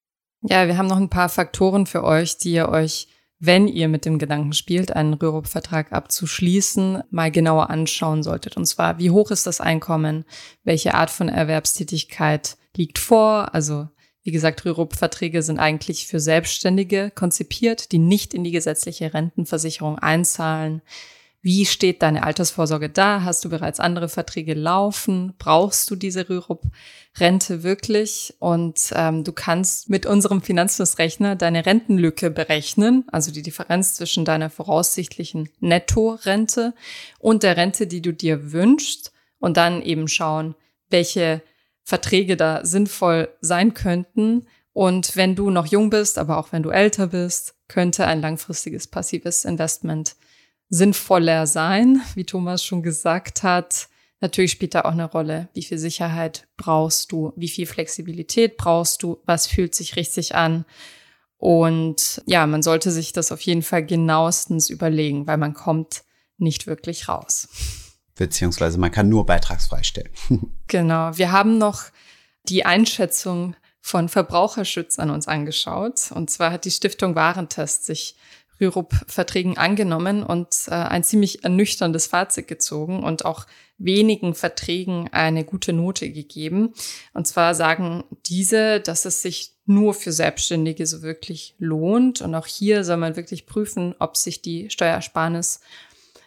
Ja, 0.41 0.67
wir 0.67 0.79
haben 0.79 0.87
noch 0.87 0.97
ein 0.97 1.11
paar 1.11 1.29
Faktoren 1.29 1.85
für 1.85 2.03
euch, 2.03 2.39
die 2.39 2.53
ihr 2.53 2.71
euch 2.71 3.09
wenn 3.39 3.69
ihr 3.69 3.89
mit 3.89 4.07
dem 4.07 4.19
Gedanken 4.19 4.55
spielt, 4.55 4.97
einen 4.97 5.13
Rürup-Vertrag 5.13 5.93
abzuschließen, 5.93 7.03
mal 7.11 7.31
genauer 7.31 7.69
anschauen 7.69 8.23
solltet. 8.23 8.57
Und 8.57 8.65
zwar, 8.65 8.99
wie 8.99 9.11
hoch 9.11 9.31
ist 9.31 9.47
das 9.47 9.61
Einkommen? 9.61 10.25
Welche 10.63 10.95
Art 10.95 11.11
von 11.11 11.29
Erwerbstätigkeit 11.29 12.57
liegt 12.75 12.99
vor? 12.99 13.53
Also, 13.53 13.89
wie 14.23 14.31
gesagt, 14.31 14.65
Rürup-Verträge 14.65 15.43
sind 15.43 15.59
eigentlich 15.59 16.07
für 16.07 16.21
Selbstständige 16.21 17.11
konzipiert, 17.15 17.93
die 17.93 17.99
nicht 17.99 18.33
in 18.33 18.45
die 18.45 18.53
gesetzliche 18.53 19.13
Rentenversicherung 19.13 19.99
einzahlen. 19.99 20.81
Wie 21.45 21.67
steht 21.67 22.01
deine 22.01 22.23
Altersvorsorge 22.23 22.89
da? 22.89 23.23
Hast 23.23 23.45
du 23.45 23.51
bereits 23.51 23.79
andere 23.79 24.09
Verträge 24.09 24.55
laufen? 24.55 25.35
Brauchst 25.37 25.91
du 25.91 25.95
diese 25.95 26.31
Rürup-Rente 26.31 27.63
wirklich? 27.63 28.33
Und 28.39 28.81
ähm, 28.95 29.25
du 29.25 29.33
kannst 29.33 29.91
mit 29.91 30.07
unserem 30.07 30.41
Finanzflussrechner 30.41 31.37
deine 31.37 31.67
Rentenlücke 31.67 32.31
berechnen, 32.31 33.05
also 33.09 33.31
die 33.31 33.43
Differenz 33.43 33.93
zwischen 33.93 34.25
deiner 34.25 34.49
voraussichtlichen 34.49 35.51
Netto-Rente 35.61 36.73
und 37.19 37.43
der 37.43 37.59
Rente, 37.59 37.87
die 37.87 38.01
du 38.01 38.15
dir 38.15 38.53
wünschst. 38.53 39.13
Und 39.39 39.59
dann 39.59 39.83
eben 39.83 40.09
schauen, 40.09 40.55
welche 40.89 41.43
Verträge 41.83 42.39
da 42.39 42.65
sinnvoll 42.65 43.29
sein 43.43 43.75
könnten. 43.75 44.47
Und 44.73 45.15
wenn 45.15 45.37
du 45.37 45.51
noch 45.51 45.67
jung 45.67 45.91
bist, 45.91 46.17
aber 46.17 46.39
auch 46.39 46.53
wenn 46.53 46.63
du 46.63 46.71
älter 46.71 47.09
bist, 47.09 47.55
könnte 47.69 48.07
ein 48.07 48.23
langfristiges 48.23 48.87
passives 48.87 49.45
Investment 49.45 50.17
sinnvoller 50.69 51.47
sein, 51.47 52.01
wie 52.15 52.25
Thomas 52.25 52.65
schon 52.65 52.83
gesagt 52.83 53.43
hat. 53.43 53.89
Natürlich 54.21 54.53
spielt 54.53 54.75
da 54.75 54.83
auch 54.83 54.93
eine 54.93 55.11
Rolle, 55.11 55.49
wie 55.55 55.63
viel 55.63 55.79
Sicherheit 55.79 56.49
brauchst 56.57 57.13
du, 57.13 57.33
wie 57.37 57.49
viel 57.49 57.67
Flexibilität 57.67 58.57
brauchst 58.57 59.03
du, 59.03 59.19
was 59.27 59.47
fühlt 59.47 59.75
sich 59.75 59.97
richtig 59.97 60.35
an. 60.35 60.65
Und 61.37 62.23
ja, 62.27 62.47
man 62.47 62.63
sollte 62.63 62.91
sich 62.91 63.13
das 63.13 63.31
auf 63.33 63.43
jeden 63.43 63.63
Fall 63.63 63.85
genauestens 63.85 64.71
überlegen, 64.71 65.27
weil 65.27 65.37
man 65.37 65.53
kommt 65.53 66.05
nicht 66.39 66.67
wirklich 66.67 67.09
raus. 67.09 67.49
Beziehungsweise 68.15 68.79
man 68.79 68.91
kann 68.93 69.09
nur 69.09 69.27
beitragsfrei 69.27 69.83
stellen. 69.83 70.11
genau. 70.69 71.17
Wir 71.17 71.33
haben 71.33 71.59
noch 71.59 71.83
die 72.49 72.65
Einschätzung 72.65 73.57
von 73.81 74.09
Verbraucherschutz 74.09 74.99
an 74.99 75.11
uns 75.11 75.29
angeschaut. 75.29 76.13
Und 76.13 76.31
zwar 76.31 76.51
hat 76.51 76.65
die 76.65 76.71
Stiftung 76.71 77.15
Warentest 77.15 77.85
sich 77.85 78.17
Rürup-Verträgen 78.61 79.59
angenommen 79.59 80.23
und 80.23 80.49
äh, 80.69 80.73
ein 80.73 81.05
ziemlich 81.05 81.45
ernüchterndes 81.45 82.07
Fazit 82.07 82.49
gezogen 82.49 83.03
und 83.03 83.25
auch 83.25 83.47
wenigen 83.79 84.35
Verträgen 84.35 85.09
eine 85.13 85.45
gute 85.45 85.73
Note 85.73 86.11
gegeben. 86.11 86.73
Und 87.13 87.27
zwar 87.27 87.55
sagen 87.55 88.05
diese, 88.27 88.81
dass 88.81 89.05
es 89.05 89.23
sich 89.23 89.53
nur 89.67 89.95
für 89.95 90.13
Selbstständige 90.13 90.87
so 90.87 91.03
wirklich 91.03 91.55
lohnt. 91.59 92.21
Und 92.21 92.35
auch 92.35 92.47
hier 92.47 92.85
soll 92.85 92.99
man 92.99 93.17
wirklich 93.17 93.47
prüfen, 93.47 93.95
ob 93.99 94.17
sich 94.17 94.43
die 94.43 94.71
Steuersparnis 94.71 95.61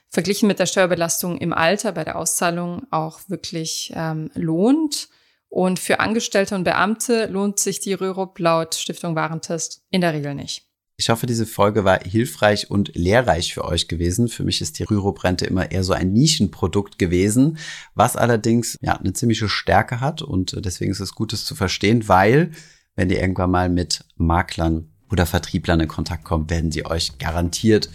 verglichen 0.10 0.48
mit 0.48 0.60
der 0.60 0.66
Steuerbelastung 0.66 1.38
im 1.38 1.54
Alter 1.54 1.92
bei 1.92 2.04
der 2.04 2.18
Auszahlung 2.18 2.88
auch 2.92 3.20
wirklich 3.28 3.92
ähm, 3.96 4.32
lohnt. 4.34 5.10
Und 5.50 5.80
für 5.80 6.00
Angestellte 6.00 6.56
und 6.56 6.66
Beamte 6.66 7.28
lohnt 7.28 7.60
sich 7.60 7.80
die 7.80 7.94
Rürup 7.94 8.38
laut 8.40 8.76
Stiftung 8.76 9.16
Warentest 9.16 9.84
in 9.90 10.02
der 10.02 10.13
Regel 10.13 10.36
nicht. 10.36 10.66
Ich 11.00 11.10
hoffe, 11.10 11.28
diese 11.28 11.46
Folge 11.46 11.86
war 11.86 12.00
hilfreich 12.00 12.72
und 12.72 12.96
lehrreich 12.96 13.54
für 13.54 13.64
euch 13.64 13.88
gewesen. 13.88 14.30
Für 14.30 14.44
mich 14.44 14.62
ist 14.62 14.80
die 14.80 14.84
Rürup-Rente 14.84 15.46
immer 15.46 15.70
eher 15.70 15.84
so 15.84 15.94
ein 15.94 16.12
Nischenprodukt 16.12 16.98
gewesen, 16.98 17.60
was 17.94 18.16
allerdings 18.16 18.80
ja 18.82 18.94
eine 18.94 19.14
ziemliche 19.14 19.48
Stärke 19.48 20.02
hat 20.02 20.24
und 20.24 20.56
deswegen 20.66 20.92
ist 20.92 21.00
es 21.00 21.14
gut, 21.14 21.34
es 21.34 21.46
zu 21.46 21.54
verstehen, 21.54 22.08
weil 22.08 22.50
wenn 22.96 23.12
ihr 23.12 23.22
irgendwann 23.22 23.52
mal 23.52 23.70
mit 23.70 24.06
Maklern 24.16 24.90
oder 25.12 25.28
Vertrieblern 25.28 25.82
in 25.82 25.88
Kontakt 25.88 26.24
kommt, 26.24 26.50
werden 26.50 26.72
sie 26.72 26.84
euch 26.84 27.20
garantiert 27.20 27.92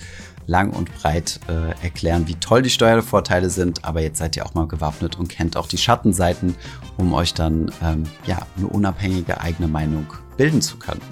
lang 0.46 0.70
und 0.70 0.94
breit 0.94 1.40
äh, 1.48 1.70
erklären, 1.82 2.28
wie 2.28 2.36
toll 2.36 2.62
die 2.62 2.70
Steuervorteile 2.70 3.50
sind. 3.50 3.84
Aber 3.84 4.00
jetzt 4.00 4.18
seid 4.18 4.36
ihr 4.36 4.46
auch 4.46 4.54
mal 4.54 4.68
gewappnet 4.68 5.18
und 5.18 5.28
kennt 5.28 5.56
auch 5.56 5.66
die 5.66 5.78
Schattenseiten, 5.78 6.54
um 6.98 7.12
euch 7.14 7.34
dann 7.34 7.72
ähm, 7.82 8.04
ja 8.26 8.46
eine 8.56 8.68
unabhängige 8.68 9.40
eigene 9.40 9.66
Meinung 9.66 10.06
bilden 10.36 10.62
zu 10.62 10.76
können. 10.76 11.02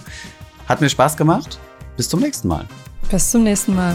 Hat 0.68 0.80
mir 0.80 0.88
Spaß 0.88 1.16
gemacht. 1.16 1.58
Bis 2.00 2.08
zum 2.08 2.20
nächsten 2.20 2.48
Mal. 2.48 2.64
Bis 3.10 3.30
zum 3.30 3.42
nächsten 3.42 3.74
Mal. 3.74 3.94